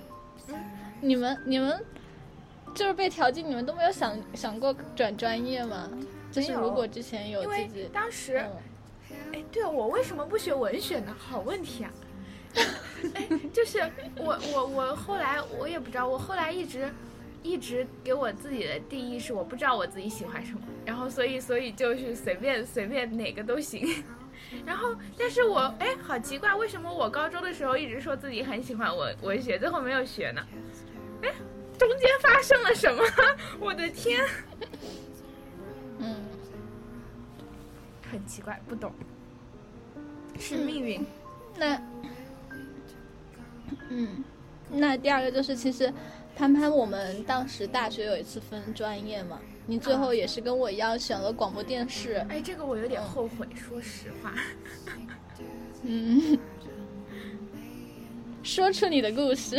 [1.01, 1.84] 你们你们
[2.75, 5.89] 就是被调剂，你们都没有想想过转专业吗？
[6.31, 8.37] 就是如果之前有因为自己，当时，
[9.09, 11.15] 嗯哎，对啊，我为什么不学文学呢？
[11.19, 11.91] 好问题啊！
[13.13, 13.79] 哎，就是
[14.17, 16.89] 我我我后来我也不知道，我后来一直
[17.43, 24.03] 一直给我自己的定义是我不知道我自己喜欢什么，然后所以所以就是随便随便哪个都行。
[24.65, 30.41] 然后，但是我哎，好奇怪，为什么我高中的时候一直说自己很喜欢文文学，最后没有学呢？
[31.21, 31.31] 哎，
[31.77, 33.03] 中间发生了什么？
[33.61, 34.25] 我的天，
[38.12, 38.91] 很奇怪，不懂，
[40.38, 41.06] 是命运。
[41.58, 41.82] 那，
[43.89, 44.24] 嗯，
[44.69, 45.91] 那第二个就是，其实
[46.36, 54.34] 潘潘，我们当时大学有一次分专业嘛，你最后也是跟我一样选了广播电视，哎，这个我有点后悔，说实话。
[55.84, 56.38] 嗯，
[58.43, 59.56] 说出你的故事。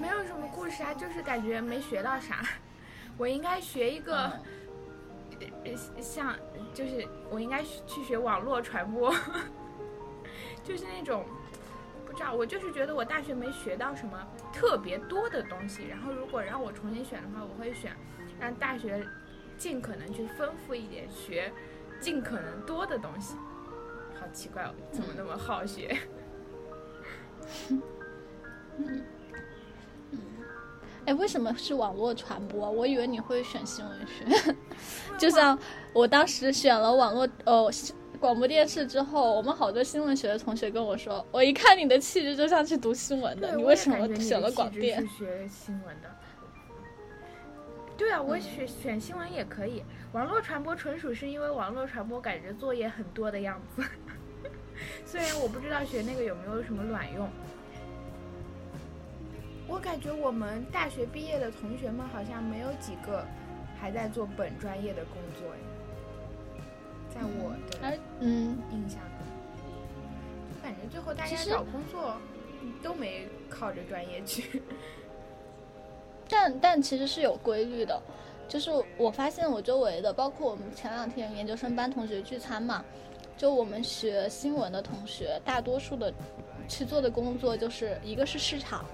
[0.00, 2.46] 没有什么故事啊，就是感觉没学到啥。
[3.18, 4.40] 我应该学一个，呃，
[6.00, 6.34] 像
[6.72, 9.14] 就是我应该去学网络传播，
[10.62, 11.24] 就是那种
[12.06, 14.18] 不知道，我就是觉得我大学没学到什么
[14.52, 15.86] 特别多的东西。
[15.86, 17.96] 然后如果让我重新选的话，我会选
[18.38, 19.06] 让大学
[19.56, 21.52] 尽可能去丰富一点，学
[22.00, 23.36] 尽可能多的东西。
[24.18, 25.96] 好奇怪哦，怎么那么好学？
[31.06, 32.70] 哎，为什么是网络传播？
[32.70, 34.54] 我以为你会选新闻学，
[35.16, 35.58] 就像
[35.92, 37.70] 我当时选了网络呃
[38.18, 45.06] 广播电视之后，我们好多新闻学的同学跟我说，我一看你的气质就像去读新闻的，你为什么选了广电是？
[45.06, 46.10] 学新闻的。
[47.96, 53.82] 对啊，我选选新闻也可以，网络传播纯属是因为网络传播感觉作业很多的样子。
[55.06, 57.26] 虽然我不知道学那个有没有什么卵用，
[59.68, 63.26] 我感觉我们大学毕业的同学们好像没有几个
[63.78, 65.58] 还在做本专业的工作哎，
[67.14, 69.26] 在我的嗯，印象中，
[70.54, 72.16] 就感觉最后大家找工作
[72.82, 74.62] 都没靠着专业去。
[76.28, 78.00] 但但其实是有规律的，
[78.48, 82.84] 就是我发现我周围的，包括我们前两天研究生班同学聚餐嘛，
[83.36, 86.12] 就我们学新闻的同学，大多数的
[86.68, 88.84] 去做的工作就是一个是市场，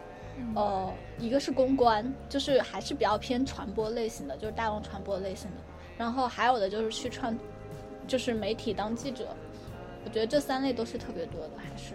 [0.55, 5.57] 呃，一个是公关，就是还是比较偏传播类型的，就是大众传播类型的，
[5.97, 7.39] 然后还有的就是去传，
[8.07, 9.29] 就是媒体当记者，
[10.05, 11.95] 我觉得这三类都是特别多的，还是，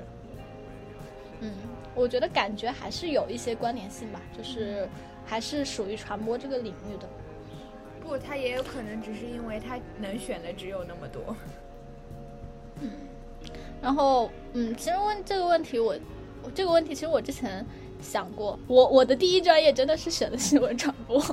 [1.42, 1.52] 嗯，
[1.94, 4.88] 我觉得感觉还是有一些关联性吧，就是
[5.26, 7.08] 还是属于传播这个领域的。
[8.02, 11.36] 不，他也有可能只是因为他能选的只有那么多。
[12.82, 12.90] 嗯。
[13.82, 15.96] 然后，嗯，其实问这个问题我，
[16.42, 17.64] 我这个问题其实我之前
[18.02, 21.24] 想过，我我的第一专业真的是选的新闻传播，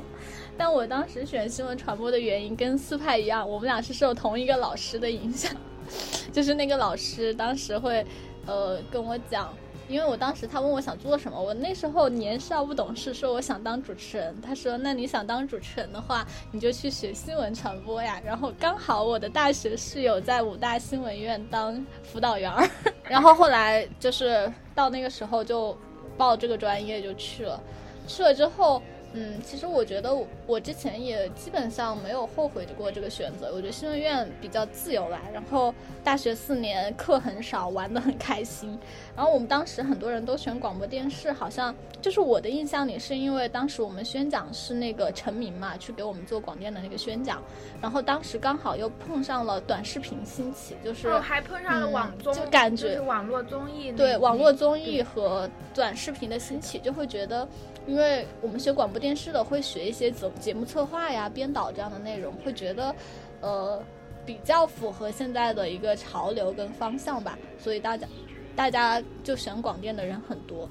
[0.56, 5.52] 但我当时选新闻传播的原因跟四派一样，我们俩是受同一个老师的影响，
[6.32, 8.04] 就是那个老师当时会，
[8.46, 9.52] 呃，跟我讲。
[9.86, 14.34] 因为我当时他问我想做什么，我那时候年少不懂事，说我想当主持人。
[14.40, 22.66] 他说：“那你想当主持人的话，你就去学新闻传播呀。”然后刚好我的大学室友在武大新闻院当辅导员儿，
[23.04, 25.76] 然后后来就是到那个时候就
[26.16, 27.60] 报这个专业就去了。
[28.06, 28.82] 去了之后，
[29.16, 33.50] 嗯，其实我觉得我我之前也基本上没有后悔过这个选择。
[33.54, 35.72] 我觉得新闻院比较自由吧，然后
[36.02, 38.76] 大学四年课很少，玩得很开心。
[39.16, 41.72] 然后我们当时很多人都选广播电视，好像
[42.02, 47.40] 就是我的印象里是因为当时我们宣讲是那个陈明嘛，去给我们做广电的那个宣讲，
[47.80, 57.46] 然后当时刚好又碰上了短视频兴起，就是、哦，还碰上了嗯网综，就感觉是网络综艺，对网络综艺和短视频的兴起，就会觉得，
[57.86, 62.94] 因为我们学广播电电视的会学一些节节目策划呀、编导这样的内容，会觉得，
[63.40, 63.80] 呃，
[64.24, 68.08] 比较符合现在的一个潮流跟方向吧，所以大家
[68.56, 70.68] 大家就选广电的人很多。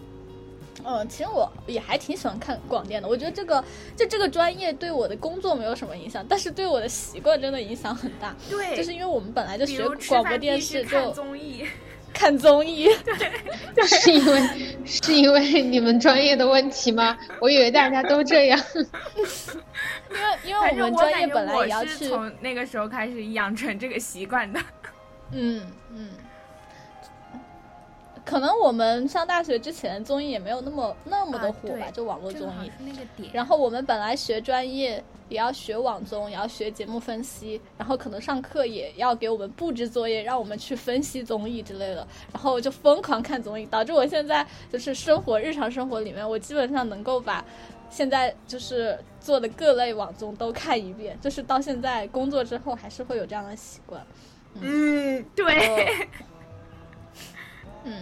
[0.83, 3.07] 嗯，其实我也还挺喜欢看广电的。
[3.07, 3.63] 我觉得这个
[3.95, 8.35] 就这个专业对我的工作没有什么影响，但是对我的习惯真的影响很大。
[8.49, 11.63] 对，就是因为我们本来就学广播电视，就综艺。
[12.13, 12.89] 看综艺。
[13.87, 14.41] 是因为
[14.85, 17.17] 是因为你们专业的问题吗？
[17.41, 18.59] 我以为大家都这样。
[20.45, 24.59] 因为因为我们专业本来也要去，是从那个时候开始养成这个习惯的。
[25.31, 26.09] 嗯嗯，
[28.25, 32.71] 可能我们上大学之前综艺也没有那么那么的火吧，就网络综艺。
[32.79, 33.29] 那个点。
[33.33, 47.43] 然后我们本来学专业也要学网综，也要学节目分析，然后可能上课也要给我们布置作业，让我们去分析综艺之类的，然后就疯狂看综艺，导致我现在就是生活日常生活里面，我基本上能够把
[47.89, 54.01] 现在就是做的各类网综都看一遍，就是到现在工作之后还是会有这样的习惯。
[54.61, 56.07] 嗯，对。
[57.85, 58.01] 嗯，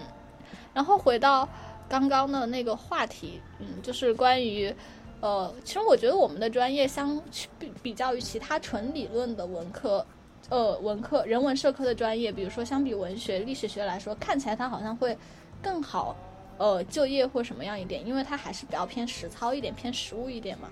[0.74, 1.48] 然后回到
[1.90, 4.74] 刚刚的那个话题，嗯，就是关于，
[5.20, 7.22] 呃，其实我觉得我们的专业相
[7.60, 10.06] 比比较于其他纯理论的文科，
[10.50, 15.18] 呃，文科人文社科的专业，比如说相比文学、历史学来说，看起来它好像会
[15.62, 16.16] 更好，
[16.58, 20.70] 呃，就业或什么样一点，因为它还是比较偏实操一点、偏实务一点嘛。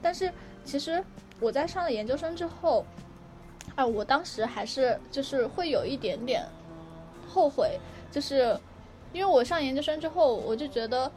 [0.00, 0.32] 但是
[0.64, 1.04] 其实
[1.38, 2.84] 我在上了研究生之后，
[3.74, 6.44] 啊，我当时还是就是会有一点点
[7.28, 7.78] 后悔，
[8.10, 8.58] 就是
[9.12, 11.10] 因为我上研究生之后，我就觉得，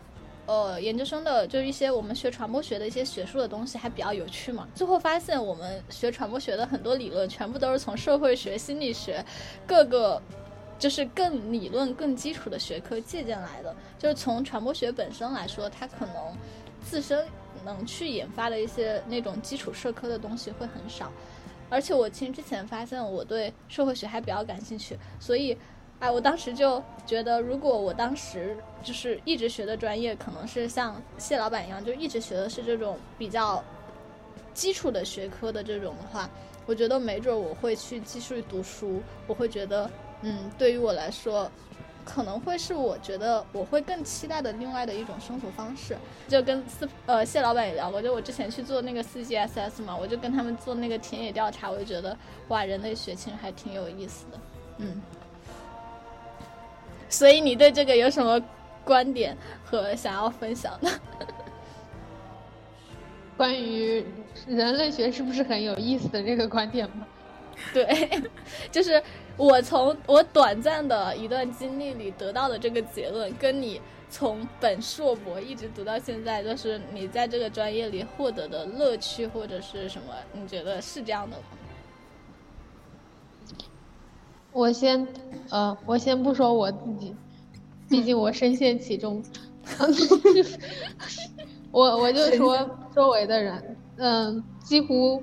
[0.46, 4.68] 呃，研究生的就是一些我们学传播学的一些学术的东西还比较有趣嘛。
[4.76, 9.24] 最后发现我们学传播学的很多理论全部都是从社会学、心理学
[9.66, 10.22] 各个
[10.78, 13.76] 就是更理论、更基础的学科借鉴来的。
[13.98, 16.16] 就是从传播学本身来说，它可能
[16.84, 17.26] 自身
[17.64, 21.12] 能去研发的一些那种基础社科的东西会很少。
[21.68, 25.58] 而且我其实之前发现我对社会学还比较感兴趣，所以，
[26.00, 33.64] 哎，我当时就觉得，如果我当时就是一直学的专业，可能是像谢老板一样，就一直学的是这种比较
[34.54, 36.30] 基础的学科的这种的话，
[36.66, 39.90] 我觉得没准我会去继续读书，我会觉得，
[40.22, 41.50] 嗯，对于我来说，
[42.04, 45.98] 可能会是我觉得我会更期待的另外的一种生活方式。
[46.28, 52.16] 就跟四呃谢老板也聊过，就我之前去做那个 CGSS 嘛，我就跟他们做那个田野调查，我就觉得
[52.50, 54.40] 哇，人类学其实还挺有意思的，
[54.78, 55.02] 嗯。
[57.16, 58.38] 所以你对这个有什么
[58.84, 60.92] 观点和想要分享的？
[63.38, 64.06] 关于
[64.46, 67.08] 人类学是不是很有意思的这个观点吗？
[67.74, 68.22] 对，
[68.70, 69.02] 就是
[69.38, 81.44] 我从我短暂的一段经历里得到的这个结论，跟你从本硕博一直读到现在，就是你在这个专业里获得的乐趣或者是什么，你觉得是这样的吗？
[84.56, 85.06] 我先，
[85.50, 87.14] 呃，我先不说我自己，
[87.90, 89.22] 毕竟我深陷其中。
[91.72, 92.58] 我我就说
[92.96, 95.22] 周围的人，嗯，几乎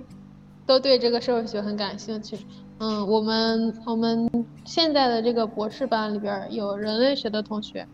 [0.67, 2.39] 都对这个社会学很感兴趣。
[2.79, 4.29] 嗯，我们我们
[4.67, 7.89] 现在的这个博士班里边有人类学的同学，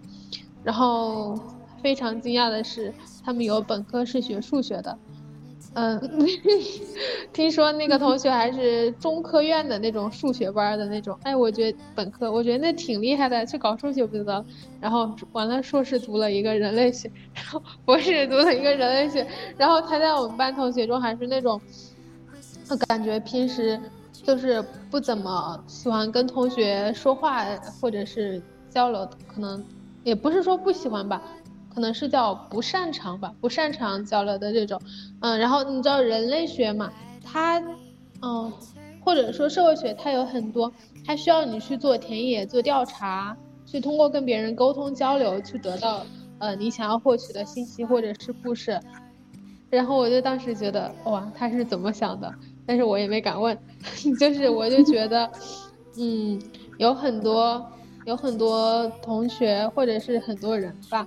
[0.64, 1.39] 然后
[1.80, 4.99] 非常惊讶的是，他们有本科是学数学的。
[5.75, 6.01] 嗯，
[7.33, 14.45] 听说那个同学还是中科院的那种数学班的那种，哎，我觉得本科我觉得那挺厉害的，去搞数学不知道。
[14.81, 21.61] 然后完了，硕士读了一个人类学，然后博士读了一个人类学，然后他在我们班同学中还是那种，
[22.89, 23.79] 感觉平时
[24.12, 27.45] 就是不怎么喜欢跟同学说话
[27.81, 29.64] 或者是交流，可能
[30.03, 31.23] 也不是说不喜欢吧。
[31.79, 34.81] 可能是叫不擅长吧，不擅长交流的这种，
[35.20, 37.61] 嗯，然后你知道人类学嘛，它，
[38.20, 38.53] 嗯，
[39.05, 40.72] 或者说社会学，它有很多，
[41.07, 46.05] 它需要你去做田野、做调查，去通过跟别人沟通交流，去得到
[46.41, 48.81] 呃你想要获取的信息或者是故事。
[49.70, 52.35] 然后我就当时觉得，哇，他是怎么想的？
[52.66, 53.57] 但是我也没敢问，
[54.18, 55.31] 就是我就觉得，
[55.97, 56.43] 嗯，
[56.79, 57.64] 有很多
[58.05, 61.07] 有很多同学或者是很多人吧。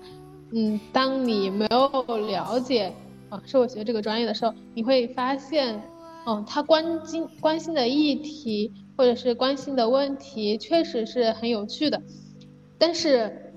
[0.54, 2.94] 嗯，当你没有了解
[3.30, 5.82] 啊社会学这个专业的时候，你会发现，
[6.26, 12.02] 嗯，他关心关心的议题或者是关心的问题确实是很有趣的，
[12.78, 13.54] 但是，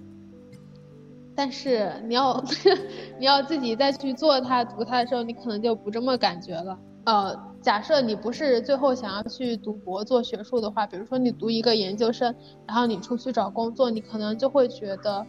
[1.34, 2.44] 但是你要
[3.18, 6.78] 你要自己再去做它读它的时候，你可能就不这么感觉了。
[7.06, 12.32] 呃，假设你不是最后想要去读博做学术的话，比如说你读一个研究生，
[12.68, 15.26] 然后你出去找工作，你可能就会觉得。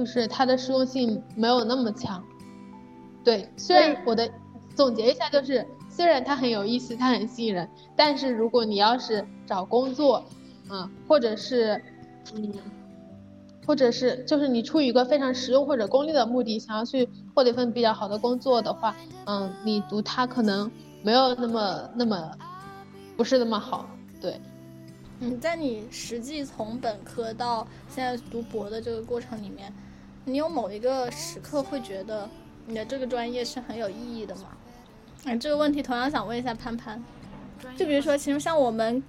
[0.00, 2.24] 就是它的实用性没有那么强，
[3.22, 4.26] 对，虽然我的
[4.74, 10.24] 总结一下就是，虽然它很有意思，它很吸引人，但是如果你要是找工作，
[10.70, 11.78] 嗯，或者是，
[12.34, 12.50] 嗯，
[13.66, 18.96] 或者是就是你出于一个非常实用或者功利的目的，想要去获得一份比较好的工作的话，
[19.26, 20.70] 嗯，你读它可能
[21.02, 22.32] 没有那么那么，
[23.18, 23.86] 不是那么好，
[24.18, 24.40] 对。
[25.22, 29.70] 嗯，在你实际从本科到现在读博的这个过程里面，
[30.24, 32.28] 你有某一个时刻会觉得
[32.66, 34.48] 你的这个专业是很有意义的吗？
[35.24, 37.02] 哎，这个问题同样想问一下潘潘。
[37.76, 39.02] 就比如说，其实像我们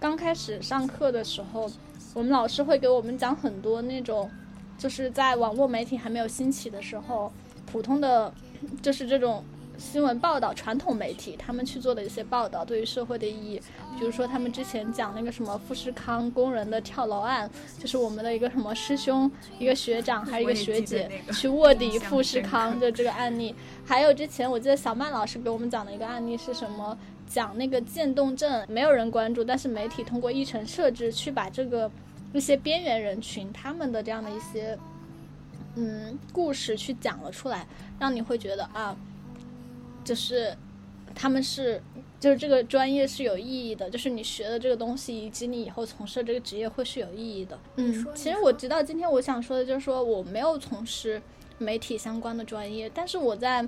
[0.00, 1.70] 刚开始上课的时候，
[2.14, 4.30] 我们老师会给我们讲很多那种，
[4.78, 7.32] 就是在网络媒体还没有兴起的时候，
[7.66, 8.32] 普通的，
[8.80, 9.44] 就是这种。
[9.76, 13.60] 新闻报道，传统媒体他们去做的一些报道，对于社会的意义，
[13.98, 23.54] 比如说他们之前讲那个什么富士康工人的跳楼案，就是我们的一个什么师兄、一个学长还是一个学姐去卧底富士康的这个案例，
[23.84, 26.96] 还有之前我记得小曼老师给我们讲的一个案例是什么，
[27.26, 31.90] 讲那个渐冻症，没有人关注，但是媒体通过议程设置去把这个
[32.32, 34.78] 一些边缘人群他们的这样的一些
[35.74, 37.66] 嗯故事去讲了出来，
[37.98, 38.96] 让你会觉得啊。
[40.04, 40.54] 就是，
[41.14, 41.82] 他们是，
[42.20, 47.58] 就是这个专业是有意义的，就是你学的这个东西，以及你以后从事这个职业会是有意义的。
[47.76, 51.22] 嗯，其实我直到今天，我想说的就是说，我没有从事
[51.58, 53.66] 媒体相关的专业，但是我在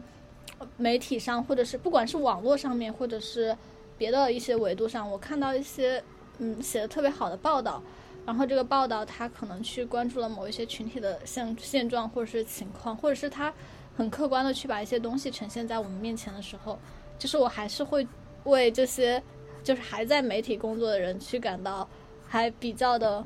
[0.77, 3.57] 媒体上，或者是不管是网络上面，或者是
[3.97, 6.03] 别的一些维度上，我看到一些
[6.39, 7.83] 嗯写的特别好的报道，
[8.27, 13.53] 然后这个报道他可能去关注了某一些群体的现现状或者是情况，或者是它。
[13.97, 16.79] 很客观的去把一些东西呈现在我们面前的时候，
[17.19, 18.07] 就是我还是会
[18.45, 19.23] 为这些
[19.65, 21.89] 就是还在媒体工作的人去感到
[22.27, 23.25] 还比较的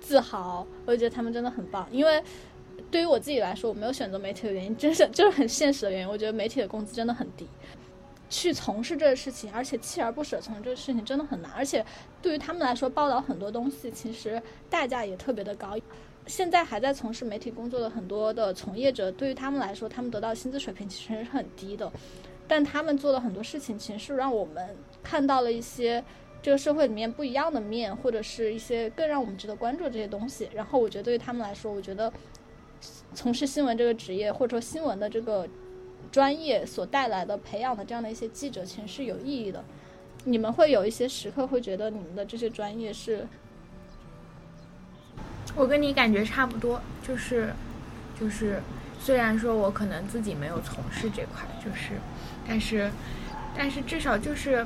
[0.00, 0.66] 自豪。
[0.86, 2.22] 我觉得他们真的很棒，因为
[2.90, 6.08] 对于我自己来说，我没有选择媒体的原因，真是 就是很现实的原因。
[6.08, 7.46] 我觉得媒体的工资真的很低，
[8.28, 11.50] 去从事这个事情，而且锲而不舍从事这个事情真的很难。
[11.52, 11.84] 而且
[12.20, 15.76] 对于他们来说，报道很多东西其实代价也特别的高。
[16.28, 21.90] 现在还在从事媒体工作的很多的从业者，对于他们来说，他们得到薪资水平其实是很低的，
[22.46, 26.04] 但他们做的很多事情，其实是让我们看到了一些
[26.42, 30.48] 这个社会里面不一样的面，或者是一些更让我们值得关注这些东西。
[30.52, 32.12] 然后我觉得对于他们来说，我觉得
[33.14, 35.48] 从事新闻这个职业，或者说新闻的这个
[36.12, 39.64] 专业所带来的培养的这样的一些记者，其实是有意义的。
[40.24, 43.26] 你们会有一些时刻会觉得你们的这些专业是。
[45.54, 47.52] 我跟你感觉差不多，就是，
[48.18, 48.62] 就是，
[49.00, 51.94] 虽然说我可能自己没有从事这块，就是，
[52.46, 52.90] 但是，
[53.56, 54.64] 但是至少就是，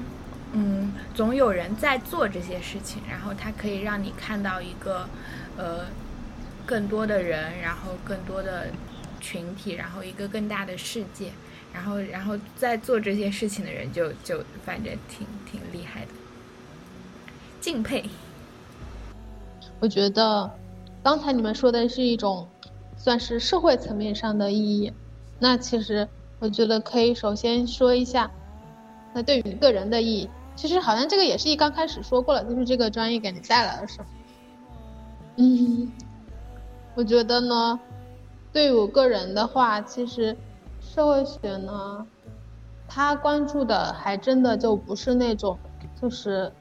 [0.52, 5.08] 嗯，总有人在做这些事情，然后它可以让你看到一个，
[5.56, 5.86] 呃，
[6.66, 8.66] 更多的人，然后更多的
[9.18, 11.30] 群体，然后一个更大的世界，
[11.72, 16.08] 然后，然后在做这些事情的人就就反正挺挺厉害的，
[17.62, 18.04] 敬佩。
[19.80, 20.50] 我觉得。
[21.02, 22.48] 刚才你们说的是一种，
[22.96, 24.92] 算是社会层面上的意义。
[25.40, 28.30] 那其实我觉得可以首先说一下，
[29.12, 34.06] 那对于个人的意义，其实好像这个也是一刚开始说过了，就是这个专业给你带来了什么。
[35.38, 35.90] 嗯，
[36.94, 37.80] 我觉得呢，
[38.52, 40.36] 对于我个人的话，其实
[40.80, 42.06] 社会学呢，
[42.86, 45.58] 他关注的还真的就不是那种，
[46.00, 46.52] 就是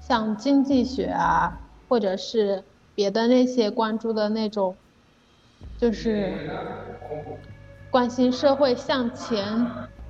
[0.00, 1.56] 像经济学啊，
[1.88, 2.64] 或者是。
[2.94, 4.76] 别的那些关注的那种，
[5.78, 6.32] 就是
[7.90, 9.66] 关心社会向前，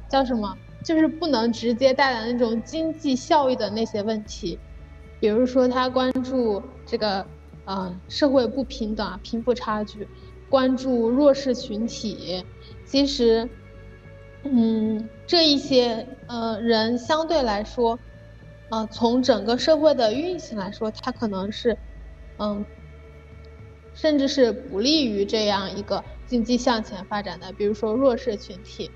[0.08, 0.58] 叫什么？
[0.84, 4.58] 就是不能直接带来那种经济效益的那些问题，
[5.20, 7.26] 比如说他关注这个，
[7.66, 10.08] 嗯，社会不平等、贫富差距，
[10.48, 12.46] 关注弱势群体。
[12.86, 13.50] 其实，
[14.42, 18.00] 嗯，这一些呃人相对来说，
[18.70, 21.78] 呃，从整个社会的运行来说，他可能是，
[22.40, 22.66] 嗯。
[23.94, 28.94] 甚至是不利于这样一个经济向前发展的，比如说弱势群体，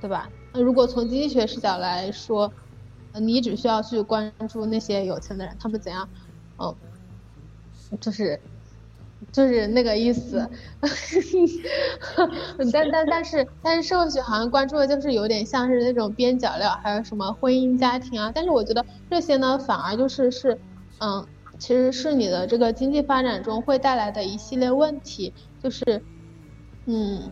[0.00, 0.32] 对吧？
[0.52, 2.52] 那如果从经济学视角来说，
[3.20, 6.08] 你只需要去关注那些有钱的人，他们怎样，
[6.56, 6.78] 嗯，
[8.00, 8.40] 就是，
[9.32, 10.48] 就是那个意思。
[12.72, 18.32] 但但但是但是社会学好像关注的就是有点像是那种边角料，还有什么婚姻家庭啊。
[18.34, 20.60] 但是我觉得这些呢，反而就是是，
[21.00, 21.28] 嗯。
[21.60, 26.02] 其实是你的这个经济发展中会带来的一系列问题，就是，
[26.86, 27.30] 嗯，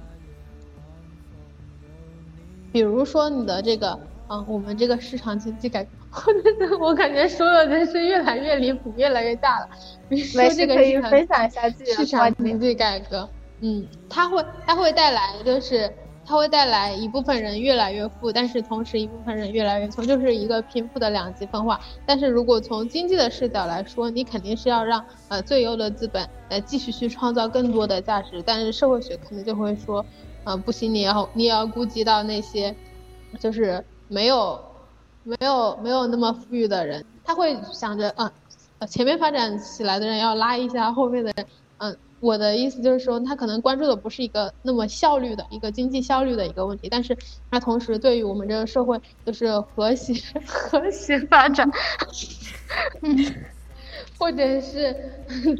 [2.71, 3.99] 比如说你的这个，
[4.29, 9.67] 嗯，我们这个市场经济改革，我感觉说的真是越来越离谱，越来越大了。
[10.15, 10.75] 说这个
[11.11, 15.91] 分享一下市场经济改革，嗯，它会它会带来就是，
[16.29, 21.81] 它会带来一部分人越来越富，但是同时一部分人越来越穷，就是一个贫富的两极分化。
[22.05, 30.05] 但是如果从经济的视角来说，你肯定是要让呃最优的资本呃继续去创造更多的价值，但是社会学可能就会说，
[30.45, 32.77] 呃不行，你要你也要顾及到那些
[33.41, 34.61] 就是没有
[35.25, 38.31] 没有没有那么富裕的人，他会想着啊，
[38.81, 41.47] 呃前面发展起来的人要拉一下后面的人，
[41.79, 41.99] 嗯。
[42.21, 47.17] 我的意思就是说，他可能关注的不是一个那么效率的一个经济效率的一个问题，但是
[47.51, 50.13] 他同时对于我们这个社会就是和谐
[50.47, 51.71] 和谐发展，
[53.03, 53.17] 嗯，
[54.19, 54.95] 或者是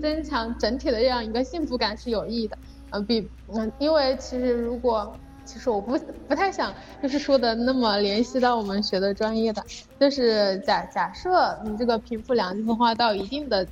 [0.03, 2.59] 增强整体的这样一个幸福感是有意义的。
[2.91, 5.97] 嗯，比嗯，因为其实如果其实我不
[6.27, 9.63] 不太想就是说的那么联系到我们学的专业的，
[10.01, 13.69] 就是假假设你这个贫富两极分化到一定的。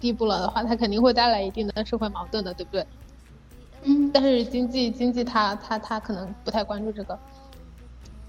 [0.00, 2.86] 地步了的话，它肯定会带来一定的社会矛盾的，对不对？
[3.82, 4.10] 嗯。
[4.12, 7.18] 但是经济经济它它它可能不太关注这个，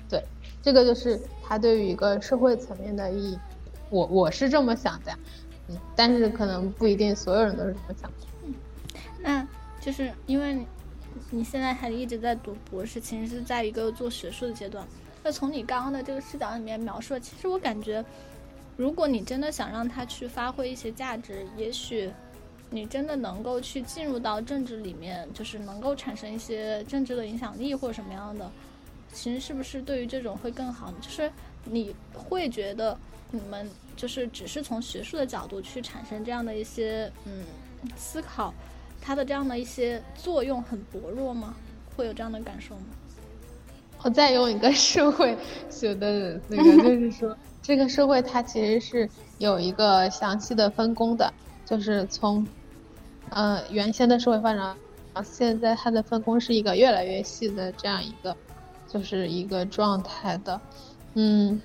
[0.10, 0.24] 对，
[0.62, 3.40] 这个就是它对于一个社会层面的意义，
[3.90, 5.18] 我我是这么想的，
[5.70, 8.18] 嗯，但是可能不一定所有人都是这么想的。
[8.46, 8.54] 嗯，
[9.22, 9.48] 那
[9.80, 10.66] 就是因为
[11.30, 14.86] 你现在还一直在读博士，其实是在一个做学术的阶段。
[15.24, 18.04] 那从你刚刚的这个视角里面描述，其实我感觉。
[18.78, 22.12] 如果你真的想让他去发挥一些价值，也许
[22.70, 28.50] 你真的能够去进入到政治里面，就是能够产生一些政治的影响力或者什么样的。
[29.14, 30.98] 其实是不是对于这种会更好呢？
[31.02, 31.30] 就是
[31.66, 32.98] 你会觉得
[33.30, 37.44] 你们就是只是从学术的角度去产生这样的一些嗯
[37.98, 38.54] 思考，
[39.02, 41.54] 它的这样的一些作用很薄弱吗？
[41.96, 42.86] 会有这样的感受吗？
[44.02, 45.38] 我再用一个社会
[45.70, 47.38] 学的那个，就是说。
[47.62, 51.32] 这个社会它其实是有一个详细的分工的，
[51.66, 52.45] 就是从，
[53.30, 54.76] 呃，原先的社会发展，
[55.24, 58.36] 现在它的分工是一个越来越细的这样一个，
[58.88, 60.59] 就是一个状态的。
[61.14, 61.62] 嗯，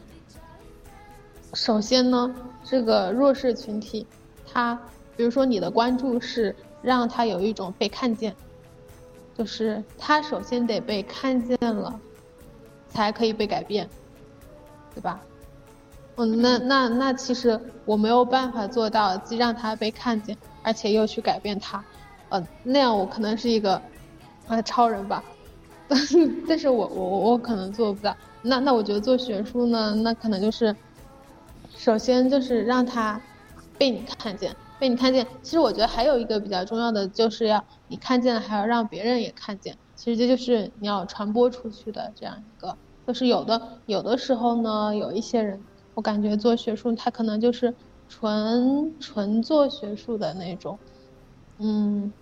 [1.55, 4.07] 首先呢，这个弱势群体，
[4.53, 4.75] 他，
[5.17, 8.35] 比如说你的关注是让他有一种被看见，
[9.35, 11.99] 就是他首先得被看见了，
[12.91, 13.89] 才可以被改变，
[14.95, 15.23] 对吧？
[16.19, 21.85] 嗯，那那那其实我没有办法做到既让他被看见，而且又去改变他，
[22.31, 23.81] 呃，那样我可能是一个，
[24.49, 25.23] 呃，超人吧，
[26.49, 28.17] 但是我我我可能做不到。
[28.41, 30.75] 那那我觉得做学术呢，那可能就是，
[31.77, 33.21] 首先就是让他
[33.77, 35.27] 被你看见，被你看见。
[35.43, 39.77] 其实我觉得还有一个比较重要的，就是要你看见了，还要让别人也看见。
[39.95, 42.75] 其实这就是你要传播出去的这样一个，
[43.07, 45.63] 就是有的有的时候呢，有一些人。
[45.97, 47.75] 我感觉做学术，他可能就是
[48.07, 50.79] 纯纯做学术的那种，
[51.57, 52.13] 嗯，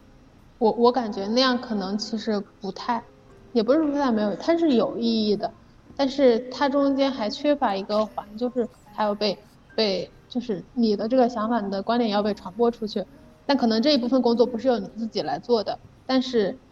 [0.58, 3.04] 我我感觉那样可能其实不太，
[3.50, 5.56] 也不是说它没有，它是有意义的，
[5.96, 9.44] 但是它中间还缺乏一个环，就是还要被
[9.74, 13.04] 被就是你的这个想法、你的观点要被传播出去，
[13.44, 16.62] 但可能这一部分工作不是由你自己来做的，但是，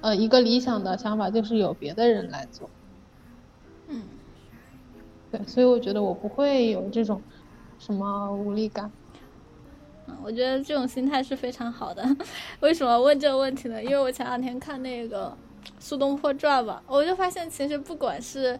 [0.00, 2.72] 呃，一个理想的想法就是有别的人来做。
[5.30, 7.22] 对，所以我觉得我不会有这种
[7.78, 8.90] 什么无力感。
[10.08, 12.04] 嗯，我觉得这种心态是非常好的。
[12.58, 13.80] 为什么问这个问题呢？
[13.82, 15.28] 因为我前两天看那个
[15.78, 18.58] 《苏东坡传》吧，我就发现其实不管是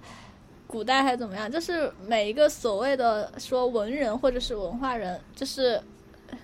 [0.69, 5.83] 古代还是怎么样，就是每一个所谓的说文人或者是文化人，就是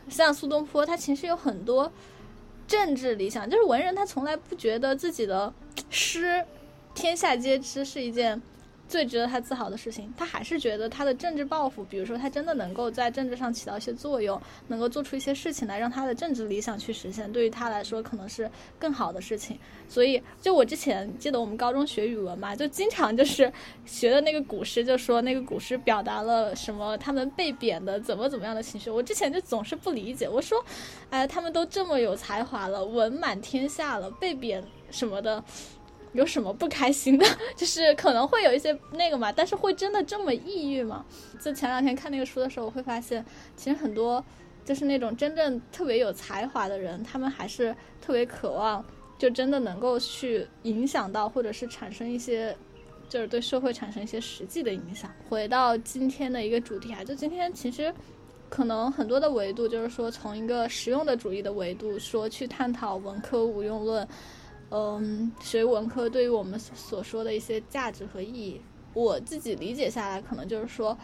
[0.09, 1.93] 像苏东坡，他其实有很多
[2.66, 3.49] 政治理想。
[3.49, 5.53] 就是文人，他从来不觉得自己的
[5.89, 6.45] 诗
[6.95, 8.43] 天下皆知是一件。
[8.89, 19.59] 最值得他自豪的事情，他还是觉得他的政治抱负，比如说他真的能够在政治上起到一些作用，能够做出一些事情来让他的政治理想去实现，对于他来说可能是更好的事情。
[19.89, 23.53] 所以，就我之前记得我们高中学语文嘛，就经常就是
[23.84, 28.91] 学的那个古诗，就说那个古诗表达了什么，他们被贬的怎么怎么样的情绪。
[28.91, 30.64] 我之前就总是不理解，我说，
[31.11, 35.43] 哎，他们都这么有才华了，文满天下了，被贬什么的。
[36.17, 37.27] 有什么不开心的？
[37.55, 41.05] 就是可能会有一些那个嘛，但是会真的这么抑郁吗？
[41.41, 43.25] 就前两天看那个书的时候，我会发现，
[43.57, 44.25] 其实很多
[44.64, 48.85] 就是那种真正特别有才华的人，他们还是特别渴望，
[49.19, 52.57] 就真的能够去影响到，或者是产生一些，
[53.09, 55.11] 就是对社会产生一些实际的影响。
[55.29, 57.93] 回到今天的一个主题啊，就今天其实
[58.49, 64.07] 可能很多的维度，就是说从一个实用的主义的维度说去探讨文科无用论。
[64.71, 68.61] 嗯，学文科对于我们所说的一些价值和意义，
[68.95, 70.97] 我自己理解下来，可能就是说，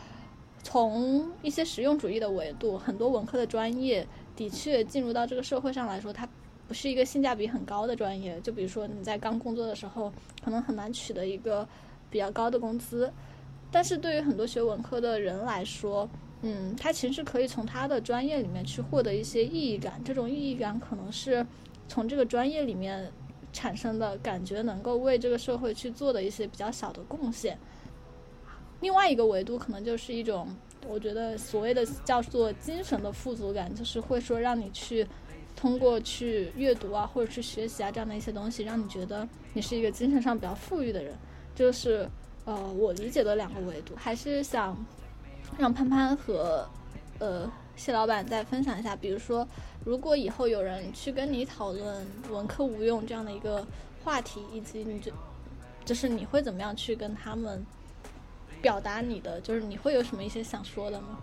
[0.63, 6.29] 从一些实用主义的维度，很多文科的专业的确进入到这个社会上来说，它
[6.67, 8.41] 不是一个性价比很高的专业。
[8.41, 10.13] 就比如说你在刚工作的时候，
[10.45, 11.67] 可能很难取得一个
[12.11, 13.13] 比较高的工资。
[13.71, 16.09] 但是对于很多学文科的人来说，
[16.43, 20.01] 嗯，他其实可以从他的专业里面去获得一些意义感。
[20.05, 21.47] 这种意义感可能是
[21.89, 23.11] 从这个专业里面
[23.53, 27.59] 产生的，感觉能够为这个社会去做的一些比较小的贡献。
[28.80, 30.48] 另外一个维度可能就是一种，
[30.88, 35.07] 我觉得所谓的叫做精神的富足感，就是会说让你去
[35.55, 41.14] 通过去阅读啊，或者去学习啊这样的一些东西，让你觉得你是一个精神上比较富裕的人。
[41.55, 42.09] 就是
[42.44, 44.76] 呃我理解的两个维度，还是想
[45.59, 46.66] 让潘潘和
[47.18, 49.47] 呃谢老板再分享一下，比如说
[49.85, 53.66] 如果以后有人去跟你讨论文科无用这样的一个
[54.05, 55.12] 话题，以及你就
[55.85, 57.64] 就是你会怎么样去跟他们。
[58.61, 61.18] 表达你的就是你会有什么一些想说的吗？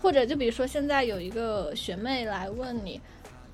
[0.00, 2.98] 或者就比如说现在有一个学妹来问你，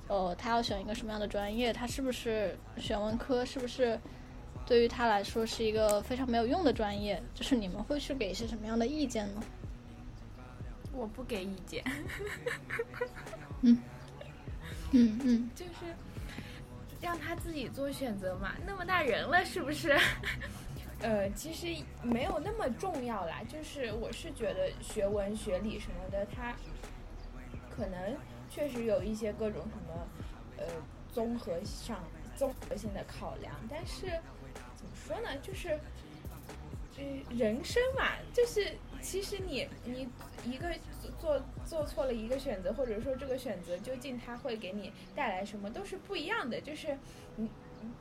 [0.07, 1.73] 呃，她要选一个什么样的专业？
[1.73, 3.43] 她是不是选文科？
[3.43, 3.99] 是不是
[4.65, 7.21] 对于她来说是一个非常没有用的专业？
[7.33, 9.43] 就是你们会去给一些什么样的意见呢？
[10.95, 11.83] 我不给意见。
[13.61, 13.77] 嗯
[14.91, 15.71] 嗯嗯，就是
[17.01, 18.53] 让他自己做选择嘛。
[18.65, 19.97] 那么大人了，是不是？
[21.01, 21.67] 呃，其实
[22.01, 23.41] 没有那么重要啦。
[23.47, 26.55] 就是我是觉得学文学理什么的，他
[27.69, 28.15] 可能
[28.49, 30.07] 确实有一些各种什么
[30.57, 30.63] 呃
[31.11, 32.01] 综合上
[32.37, 33.53] 综合性的考量。
[33.69, 34.07] 但是
[34.75, 35.37] 怎么说呢？
[35.41, 35.77] 就是
[36.97, 38.73] 嗯，人生嘛，就是
[39.05, 40.07] 其实你你
[40.51, 40.67] 一个
[41.19, 46.59] 做做错了一个选择，或者说这个选择究竟它会给你带来什么，都是不一样的。
[46.59, 46.97] 就是
[47.35, 47.47] 你。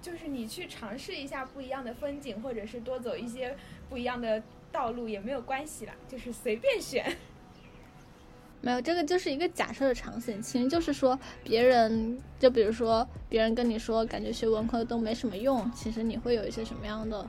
[0.00, 3.54] 就是你去尝试一下不一样的风景，或者是多走一些
[3.90, 4.42] 不一样的
[4.72, 7.04] 道路也没有关系啦，就是随便选。
[8.62, 17.28] 没有这个就是一个假设的场景，其实就是说别人就比如说别人跟你说感觉学文科都没什么用，其实你会有一些什么样的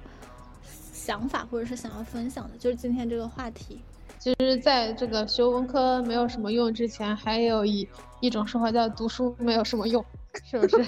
[1.06, 2.58] 想法，或者是想要分享的？
[2.58, 3.80] 就是今天这个话题。
[4.18, 7.88] 其实，在这个学文科没有什么用之前，还有一
[8.22, 10.04] 一种说法叫读书没有什么用。
[10.44, 10.84] 是不是？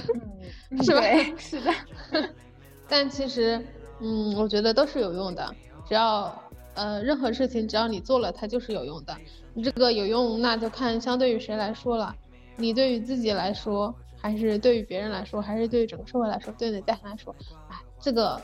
[0.83, 1.01] 是吧？
[1.37, 1.71] 是的。
[2.89, 3.63] 但其实，
[3.99, 5.53] 嗯，我觉得都是有用的。
[5.87, 6.33] 只要
[6.73, 9.15] 呃，任何事情只要你做了，它就是有用的。
[9.53, 12.15] 你这个有用，那就看相对于谁来说了。
[12.55, 17.35] 你对于自己来说，还是对于别人来说，还是对于整个社会来说，对你家庭来说，
[17.69, 18.41] 哎，这个，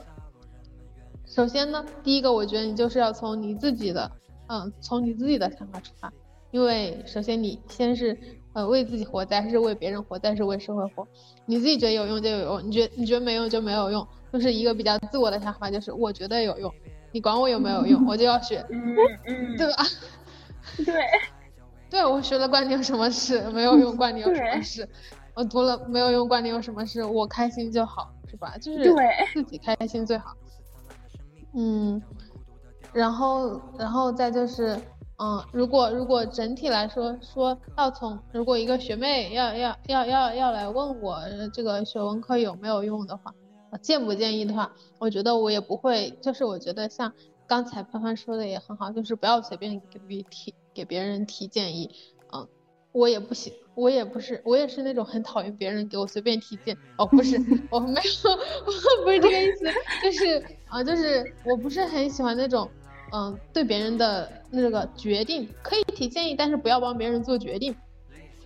[1.33, 4.11] 首先呢，第一个，我觉得你就是要从你自己的，
[4.47, 6.11] 嗯，从你自己的想法出发，
[6.51, 8.17] 因为首先你先是。
[8.53, 11.07] 呃，为自己活，再是为别人活，再是为社会活。
[11.47, 16.71] 你自己觉得有用就有用，你觉你觉得没用就没有用，就是一个比较自我的想法，就是我觉得有用，
[17.11, 19.83] 你管我有没有用，我就要学，嗯嗯， 对吧？
[20.85, 20.93] 对，
[21.89, 23.41] 对我学了关你有什么事？
[23.49, 24.87] 没有用关你有什么事？
[25.33, 27.03] 我读了没有用关你有什么事？
[27.03, 28.55] 我开心就好，是吧？
[28.61, 28.83] 就是
[29.33, 30.35] 自己开心最好。
[31.55, 32.01] 嗯，
[32.93, 34.79] 然后，然后再就是。
[35.19, 41.19] 嗯，如果如果整体来说说要从如果一个学妹要要要要要来问我
[41.53, 43.33] 这个学文科有没有用的话，
[43.79, 47.13] 建不建议的话，我觉得我也不会，就是我觉得像
[47.47, 51.95] 刚才潘潘说的也很好，就是不要随便给别提给别人提建议。
[52.93, 56.77] 嗯，我也不喜，我也不是，我也是那种很讨厌别人给我随便提建。
[56.97, 57.37] 哦，不是，
[57.69, 58.37] 我没有，
[59.03, 59.65] 不是这个意思，
[60.03, 62.69] 就是啊，就是我不是很喜欢那种。
[63.15, 67.75] 嗯，对别人的那个决定可以提建议，但是不要帮别人做决定。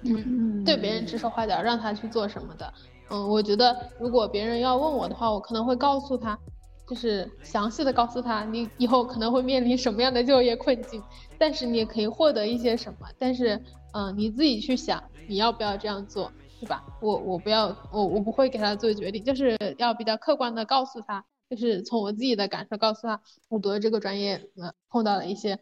[0.04, 2.74] 嗯，对别人指手画脚，让他去做什么的。
[3.10, 6.38] 嗯，我觉得如果别人要问我的话，我可能会告诉他，
[6.86, 11.02] 就是详细的告诉他，你以后可能会面临什么样的就业困境，
[11.38, 13.08] 但是你也可以获得一些什么。
[13.18, 16.83] 但是，嗯，你自己去想，你要不要这样做，对吧？
[17.01, 21.25] 我我不要，我我不会给他做决定，就是要比较客观的告诉他。
[21.49, 25.57] 就是从我自己的感受告诉他，我读的这个专业，呃，碰到了一些，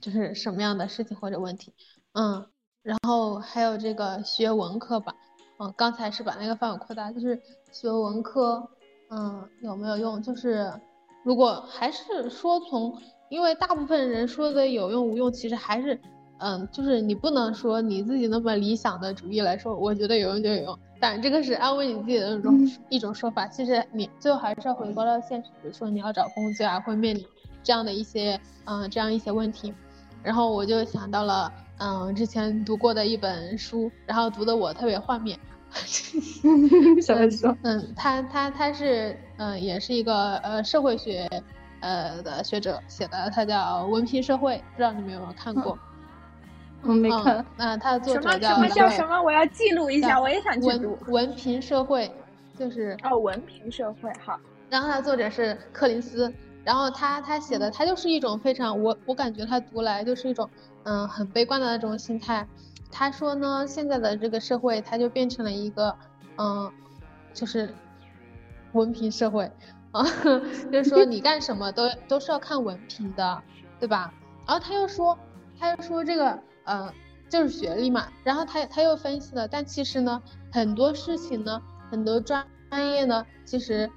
[0.00, 1.72] 就是什么样的事情或者问题，
[2.12, 2.44] 嗯，
[2.82, 5.14] 然后还有这个学文科吧，
[5.60, 8.68] 嗯，刚才是把那个范围扩大，就是学文科，
[9.10, 10.20] 嗯，有没有用？
[10.20, 10.72] 就是
[11.24, 16.00] 如果还是说从，因为大部分人说的有用无用，其实还是，
[16.40, 20.78] 嗯，就是你不能说你自己那么理想的主义来说，我觉得有用就有用。
[20.98, 27.24] 但这个是安慰你自己的那种一种说法，其实你最后还是要回归到现实，比如说你要找工作啊，会面临
[27.62, 29.72] 这样的一些嗯这样一些问题，
[30.22, 35.38] 然后我就想到了嗯之前读过的一本书，然后读的我特别幻灭，
[37.00, 37.54] 什么书？
[37.64, 41.26] 嗯，他他他是嗯也是一个呃社会学
[41.80, 45.72] 呃的学者写的，他叫《文凭社会》，不知道你们有没有看过？
[45.72, 45.78] 嗯，
[46.82, 49.20] 没看嗯。，那它的作者叫什么叫什么？
[49.22, 50.98] 我要记录一下，我也想去文读。
[51.08, 52.10] 文凭社会，
[52.58, 56.32] 就是哦，文凭社会，好，然后他的作者是柯林斯，
[56.64, 60.48] 然后他他写的他就是一种非常我我感觉他读来就是一种
[60.84, 62.46] 嗯很悲观的那种心态。
[62.92, 65.94] 他说呢，现在的这个社会它就变成了一个
[66.36, 66.70] 嗯
[67.32, 67.72] 就是
[68.72, 69.48] 文凭社会
[69.92, 70.02] 啊，
[70.72, 73.42] 就是说你干什么都都是要看文凭的，
[73.78, 74.12] 对吧？
[74.46, 75.16] 然后他又说
[75.58, 76.36] 他又说这个
[76.70, 76.92] 呃
[77.28, 81.60] 就是学历嘛，然后他他又分析了，但其实呢很多事情呢
[81.90, 83.90] 很多专专业呢其实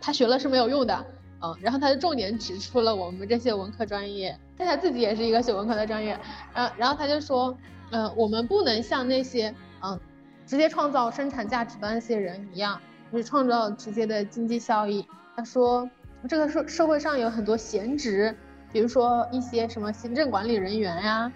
[0.00, 1.04] 他学了是没有用的，
[1.42, 6.18] 嗯，然后他就重点指出了我们这些文科专业，但他自己也是一个学文科的专业，
[6.54, 7.56] 然，然后他就说，
[7.90, 9.98] 呃，我们不能像那些嗯
[10.46, 12.80] 直接创造生产价值的那些人一样，
[13.12, 15.06] 就是创造直接的经济效益。
[15.36, 15.88] 他说，
[16.28, 18.34] 这个社社会上有很多闲职，
[18.72, 21.32] 比如说一些什么行政管理人员呀、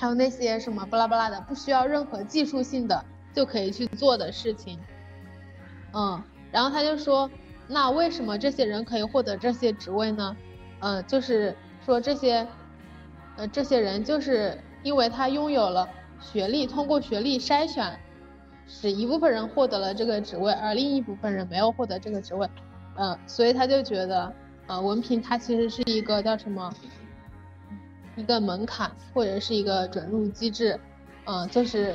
[0.00, 4.78] 还有那些什么巴拉巴拉的，不需要任何技术性的就可以去做的事情。
[5.92, 6.22] 嗯，
[6.52, 7.28] 然后他就说，
[7.66, 10.36] 那为什么这些人可以获得这些职位呢？
[10.78, 11.52] 嗯，就是
[11.84, 12.46] 说这些，
[13.36, 15.88] 呃，这些人就是因为他拥有了
[16.20, 17.98] 学历，通过学历筛选，
[18.68, 22.48] 使一部分人获得了这个职位，而另一部分人没有获得这个职位。
[22.94, 24.32] 嗯，所以他就觉得，
[24.68, 26.72] 呃，文凭它其实是一个叫什么，
[28.18, 30.78] 一个门槛或者是一个准入机制，
[31.24, 31.94] 嗯、就是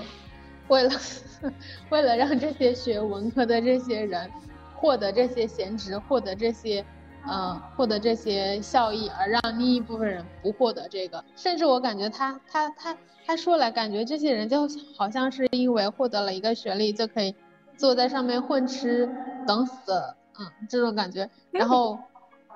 [0.70, 0.92] 为了
[1.92, 4.32] 为了让这些学文科的这些人
[4.76, 6.86] 获得这些闲职，获得这些，
[7.28, 11.24] 呃，获得这些效益，而让另一部分人不获得这个。
[11.36, 14.68] 甚至我感觉他他他他说来，感觉这些人就
[14.98, 17.36] 好像是因为获得了一个学历就可以
[17.78, 19.10] 坐在上面混吃
[19.46, 19.94] 等死，
[20.40, 21.30] 嗯，这种感觉。
[21.52, 22.00] 然后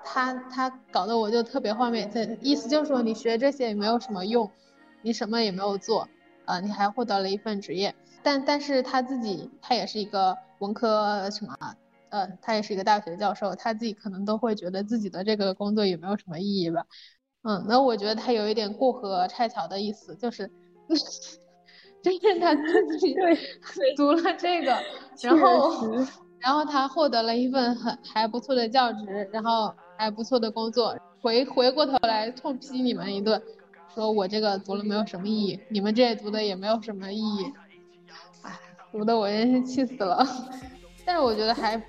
[0.10, 4.50] 他他搞得我就特别画面，这意思就是说你学这些也没有什么用，
[5.02, 6.08] 你什么也没有做，
[6.46, 7.94] 呃，你还获得了一份职业。
[8.24, 11.56] 但但是他自己他也是一个文科什么，
[12.10, 16.86] 呃，他也是一个大学教授，他自己可能都会觉得自己的这个工作也没有什么意义吧。
[17.44, 20.50] 嗯，那我觉得他有一点过河拆桥的意思，就是，
[22.02, 23.16] 就是他自己
[23.96, 24.78] 读了这个，
[25.22, 25.86] 然后
[26.40, 33.42] 然后他获得了一份很还不错的教职，然后还不错的工作，回回过头来痛批你们一顿，
[33.94, 37.54] 说我这个读了没有什么意义，你们这读的也没有什么意义，
[38.44, 38.60] 哎，
[38.92, 40.26] 读的我真是气死了。
[41.06, 41.82] 但是我觉得还，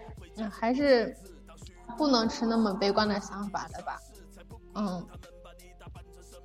[0.50, 1.16] 还是
[1.96, 3.98] 不能持那么悲观的想法的吧，
[4.74, 5.06] 嗯。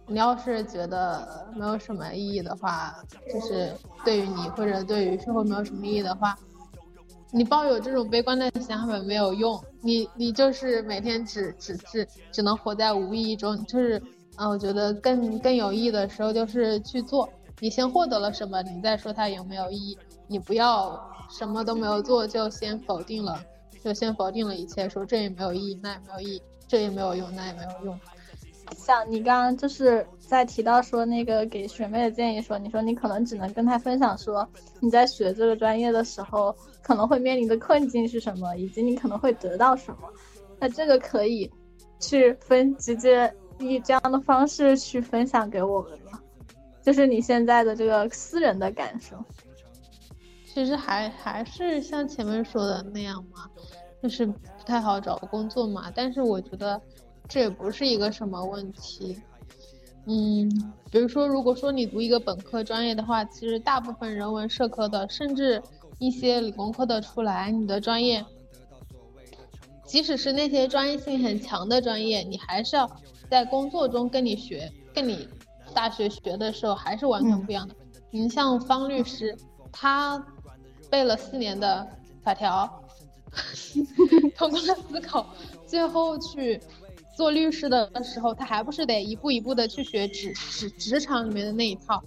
[0.05, 2.93] 你要是觉得没有什么意义的话，
[3.33, 6.37] 就是对于你或者对于社会没有什么意义的话，
[7.35, 13.99] 你抱有这种悲观的想法没有用，你你就是每天只只只只能活在无意义中，就是，
[14.37, 17.27] 嗯、我觉得更更有意义的时候就是去做，
[17.59, 23.43] 你先获得了什么，你再说它有没有意义，你不要什么都没有做就先否定了，
[23.83, 27.99] 就先否定了一切，说这也没有意义，那也没有意义，这也没有用，那也没有用。
[28.73, 34.47] 像你刚刚就是在提到说那个给学妹的建议说，你说你可能只能跟她分享说
[34.79, 40.09] 你在学这个专业的时候可能会面临的困境是什么，以及你可能会得到什么。
[40.59, 41.51] 那这个可以
[41.99, 46.19] 去分直接以这样的方式去分享给我们吗？
[46.81, 49.17] 就是你现在的这个私人的感受。
[50.45, 53.49] 其实还还是像前面说的那样嘛，
[54.01, 55.91] 就是不太好找工作嘛。
[55.95, 56.79] 但是我觉得
[57.27, 59.17] 这也不是一个什么问题。
[60.05, 60.49] 嗯，
[60.91, 65.63] 比如说，如果说你读一个本科专业的话，其实大部分人文社科的，甚至
[65.97, 68.25] 一些理工科的出来，你的专业，
[69.85, 72.89] 即使是那些专业性很强的专业，你还是要
[73.29, 75.27] 在工作中跟你学，跟你
[75.73, 77.73] 大学学的时候还是完全不一样的。
[78.11, 79.35] 你像方律师，
[79.71, 80.23] 他
[80.89, 81.87] 背了四年的
[82.21, 82.83] 法条，
[84.37, 85.33] 通过了思考，
[85.65, 86.59] 最后去
[87.15, 92.03] 做律师的时候，他还不是得一步一步的去学职职职场里面的那一套。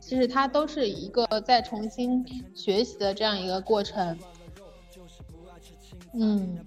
[0.00, 4.18] 其实他都是一个在重新学习的这样一个过程。
[6.12, 6.58] 嗯，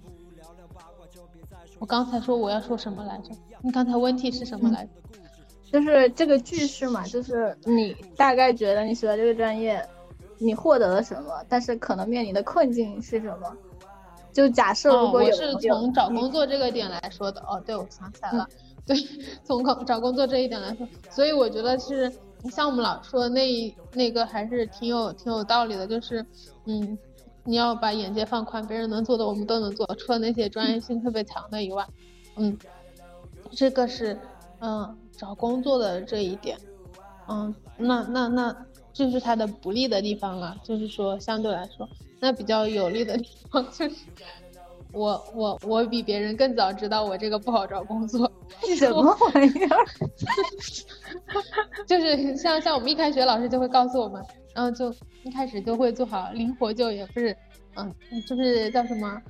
[1.78, 3.30] 我刚才说我要说什么来着？
[3.60, 4.90] 你刚才问题是什么来着？
[5.70, 9.84] 就是这个句式嘛，就是你大概觉得你学的这个专业，
[10.38, 13.56] 你获得了什么，但是可能面临的困境是什么？
[14.34, 17.40] 就假设如哦，果有，我是从找嗯工作这个点来说的。
[17.42, 18.46] 哦，对，我想起来了，
[18.84, 18.96] 对，
[19.44, 22.12] 从找找工作这一点来说，所以我觉得是
[22.50, 26.26] 像我们老说的那那个还是挺有挺有道理的，就是
[26.64, 26.98] 嗯，
[27.44, 31.86] 你要把眼界放宽，别人能做的我们都能做，除了那些专业性特别强的以外，
[32.36, 32.58] 嗯，
[33.52, 34.20] 这个是
[34.58, 36.58] 嗯找工作的这一点，
[37.28, 40.56] 嗯，那那那就是它的不利的地方了。
[40.64, 41.88] 就是说，相对来说，
[42.24, 43.94] 那比较有利的地方就是，
[44.92, 48.32] 我我我比别人更早知道我这个不好找工作。
[48.78, 49.86] 什么玩意儿？
[51.86, 54.90] 就是像像我们一开学，老师就会告诉我们，然后就
[55.22, 57.36] 一开始就会做好灵活就业，不是，
[57.76, 57.94] 嗯，
[58.26, 59.20] 就是叫什么？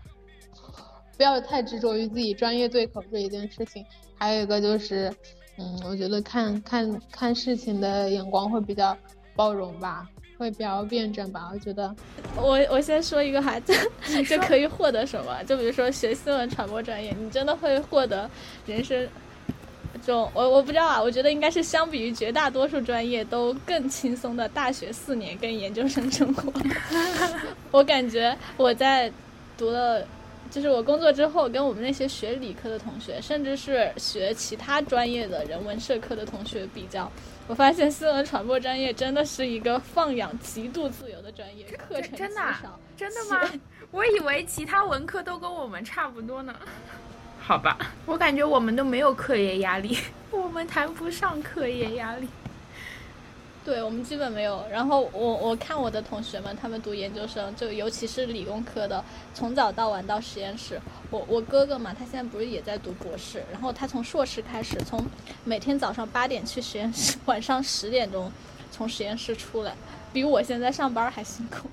[1.16, 3.84] 不要太执着于自己专业对口这一件事情。
[4.16, 5.12] 还有一个就是。
[5.56, 8.96] 嗯，我觉得看看看事情的眼光会比较
[9.36, 10.04] 包容吧，
[10.44, 11.48] 会比较辩证吧。
[11.50, 11.94] 我觉得，
[12.36, 13.72] 我我先说一个孩子
[14.28, 15.42] 就可以获得什么？
[15.44, 18.30] 就比如说学新闻传播专业，你真的会获得
[18.66, 19.08] 人生
[20.04, 21.02] 中，我我不知道啊。
[21.02, 26.52] 我觉得应该是相比于绝大多数专业都更轻松的大学四年跟研究生生活。
[27.72, 29.10] 我感觉我在
[29.56, 30.06] 读了。
[30.50, 37.10] 就是我工作之后，跟我们那些学理科的同学，甚至是学其他专业的人文社科的同学比较，
[37.46, 42.40] 我发现新闻传播专业真的是一个放养极度自由的专业，课程真的
[42.96, 43.40] 真的吗？
[43.90, 46.54] 我以为其他文科都跟我们差不多呢。
[47.38, 47.76] 好吧，
[48.06, 49.98] 我感觉我们都没有课业压力，
[50.30, 52.26] 我们谈不上课业压力。
[53.64, 59.02] 对我们基本没有，然后我我看我的同学们，他们读研究生，就尤其是理工科的，
[59.32, 60.78] 从早到晚到实验室。
[61.10, 65.02] 我我哥哥嘛，他现在不是也在读博士，然后他从硕士开始，从
[65.44, 68.30] 每天早上八点去实验室， 晚上十点钟
[68.70, 69.74] 从实验室出来，
[70.12, 71.70] 比我现在上班还辛苦。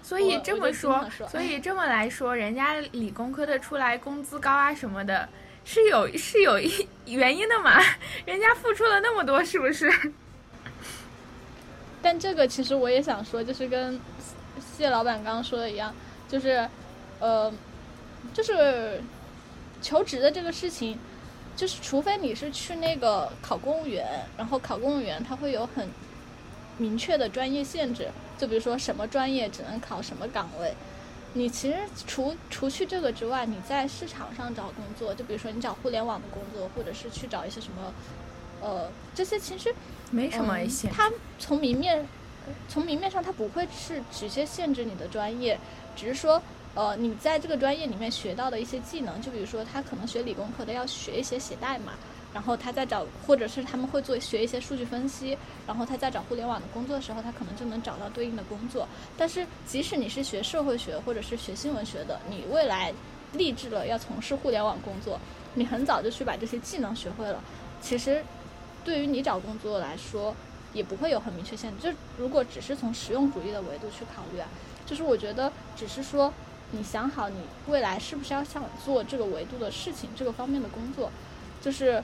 [0.00, 5.28] 所以这么说，所以这么来说，人家理工科的出来工资高啊什么的，
[5.64, 7.80] 是有是有一原因的嘛？
[8.24, 9.90] 人家付出了那么多，是不是？
[12.02, 14.00] 但这个其实我也想说，就是跟
[14.76, 15.94] 谢老板刚刚说的一样，
[16.28, 16.68] 就是，
[17.20, 17.52] 呃，
[18.34, 19.00] 就是
[19.80, 20.98] 求职的这个事情，
[21.54, 24.04] 就是除非你是去那个考公务员，
[24.36, 25.88] 然后考公务员他会有很
[26.76, 30.74] 明确的专业限制，就比如说什么专业只能考什么岗位。
[31.34, 37.94] 你其实除除去这个之外，你在市场上找工作，就比如说你找互联网的工作，或者是去找一些什么，
[38.60, 39.72] 呃，这些其实。
[40.12, 42.06] 没什么限，它从明面，
[42.68, 45.58] 从明面上它不会是直接限制你的专业，
[45.96, 46.40] 只是说，
[46.74, 51.94] 呃，你在这个专业里面学到的一些技能，就比如说他可能学理工科的要学一些写代码，
[52.34, 55.36] 然后他在找，或者是他们会做学一些数据分析，
[55.66, 58.86] 然后他在找互联网的工作的时候，他可能就能找到对应的工作。
[59.16, 62.92] 但是即使你是学社会学或者是学新闻学的，你未来
[63.32, 65.18] 立志了要从事互联网工作，
[65.54, 67.42] 你很早就去把这些技能学会了，
[67.80, 68.22] 其实。
[68.84, 70.34] 对于你找工作来说，
[70.72, 71.90] 也不会有很明确限制。
[71.90, 74.48] 就如果只是从实用主义的维度去考虑啊，
[74.84, 76.32] 就是我觉得只是说，
[76.70, 81.10] 你想好你未来是不是要想做这个维度的事情，这个方面的工作，
[81.60, 82.02] 就是，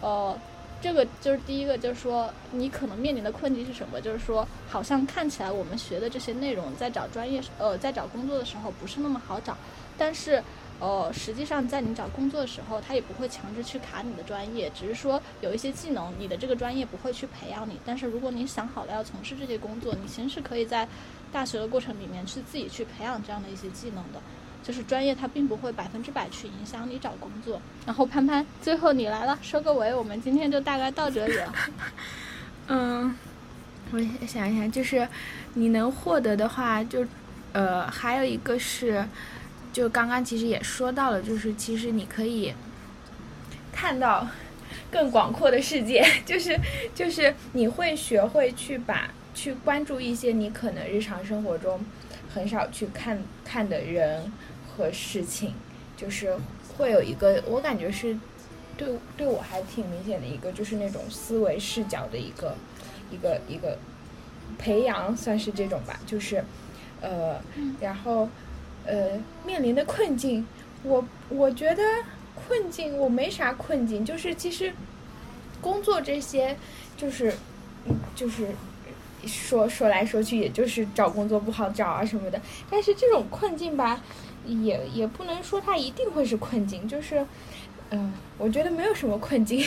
[0.00, 0.38] 呃，
[0.80, 4.00] 这个就是第一个，就是说你可能面临的困境是什么？
[4.00, 9.56] 就是说，好像看起来我们学的这些内容在找专业呃在找工作的时候不是那么好找，
[9.98, 10.42] 但是。
[10.80, 17.78] 呃，实际上在你找工作的时候，他也不会强制去卡你的专业，只是说有一些技能，你的这个专业不会去培养你。
[17.84, 20.88] 但是如果你想好了要从事这些工作，你其实是可以在
[21.30, 24.20] 大学的过程里面去自己去培养这样的一些技能的。
[24.62, 27.60] 就是专业它并不会百分之百去影响你找工作。
[27.84, 31.54] 然后潘潘，最后你来了，收个尾，我们今天就大概到这里了。
[32.68, 33.14] 嗯，
[33.90, 35.06] 我想一想，就是
[35.52, 37.06] 你能获得的话，就
[37.52, 39.06] 呃，还有一个是。
[39.72, 42.52] 就刚刚其实也说到了，就是其实你可以
[43.72, 44.26] 看到
[44.90, 46.58] 更广阔的世界， 就是
[46.94, 51.80] 就是你会学会去把去关注一些你可能日常生活中
[52.34, 54.30] 很少去看看的人
[54.66, 55.54] 和事情，
[55.96, 56.36] 就是
[56.76, 58.18] 会有一个我感觉是
[58.76, 62.56] 对对我还挺明显的一个，就是那种思维视角的一个
[63.12, 63.78] 一个一个
[64.58, 66.42] 培养，算是这种吧，就是
[67.00, 67.40] 呃，
[67.80, 68.28] 然后。
[68.86, 69.10] 呃，
[69.46, 70.46] 面临的困境，
[70.82, 71.82] 我我觉得
[72.34, 74.72] 困境我没啥困境，就是其实
[75.60, 76.56] 工作这些，
[76.96, 77.34] 就是
[78.14, 78.48] 就是
[79.26, 82.40] 说说来说去，也就是找工作不好找啊什么的。
[82.70, 84.00] 但是这种困境吧，
[84.46, 87.24] 也也不能说它一定会是困境，就是
[87.90, 89.64] 嗯，我觉得没有什么困境。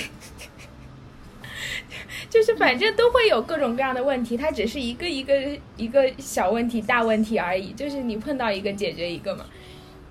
[2.30, 5.34] 就是反正都会有各种各样的问题，它只是一个一个
[5.78, 7.72] 一个小问题、大问题而已。
[7.74, 9.46] 就是你碰到一个解决一个嘛，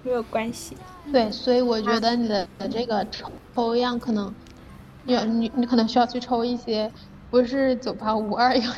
[0.03, 0.77] 没有关系。
[1.13, 3.05] 对，所以我觉得你的这个
[3.55, 4.33] 抽样可能，
[5.05, 6.91] 你你你可能需要去抽一些
[7.31, 8.73] 不是九八五二幺幺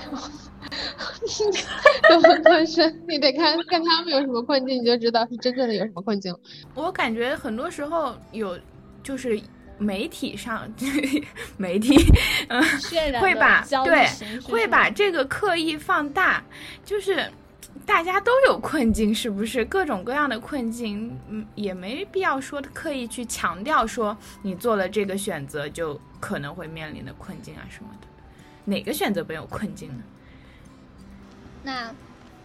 [2.08, 6.34] 的本科生，你得看看他们有什么困境，你就知道是真正的有什么困境。
[6.74, 8.58] 我感觉很多时候有
[9.02, 9.40] 就是。
[9.78, 10.68] 媒体上，
[11.56, 11.96] 媒体，
[12.48, 12.62] 嗯，
[13.20, 14.08] 会把对
[14.42, 16.42] 会把这个刻意放大，
[16.84, 17.30] 就是
[17.84, 19.64] 大家都有困境，是不是？
[19.64, 28.06] 各种各样的困境，嗯，也没必要说刻意去强调说你做了这个选择就可能会面临的困境啊什么的。
[28.64, 30.02] 哪个选择没有困境呢？
[31.62, 31.94] 那，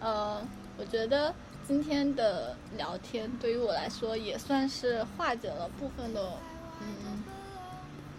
[0.00, 0.42] 呃，
[0.76, 1.34] 我觉得
[1.66, 6.32] 今天的聊天对于我来说也算是化解了部分的，
[6.80, 7.24] 嗯，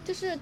[0.04, 0.38] 就是，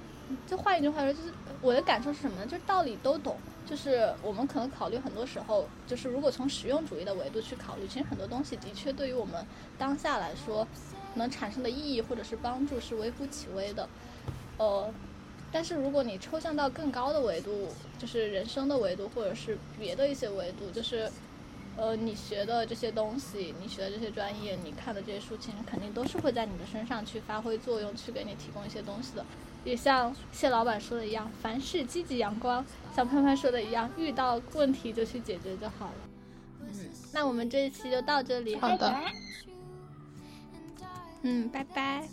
[0.46, 2.46] 就换一句话说，就是我的感受是什么呢？
[2.46, 9.44] 就是道理都懂，就是我们可能考虑很多时候，就是如果从实用主义的维度去考虑，其实很多东西的确对于我们
[9.76, 10.66] 当下来说，
[11.14, 13.88] 能产生的意义或者是帮助是微乎其微的，
[14.58, 14.92] 呃。
[15.52, 21.10] 但是如果你抽象到更高的维度，就是人生的维度，或者是别的一些维度，就是，
[21.80, 29.24] 呃，你学的这些东西，你学的这些专业，你看的这些书，其实肯定都是会在你的身上去发挥作用，去给你提供一些东西的。
[29.64, 32.62] 也像谢老板说的一样，凡事积极阳光；
[32.94, 35.94] 像潘潘说的一样，遇到问题就去解决就好了。
[36.60, 38.94] 嗯，那我们这一期就到这里，好的，
[41.22, 42.06] 嗯，拜拜。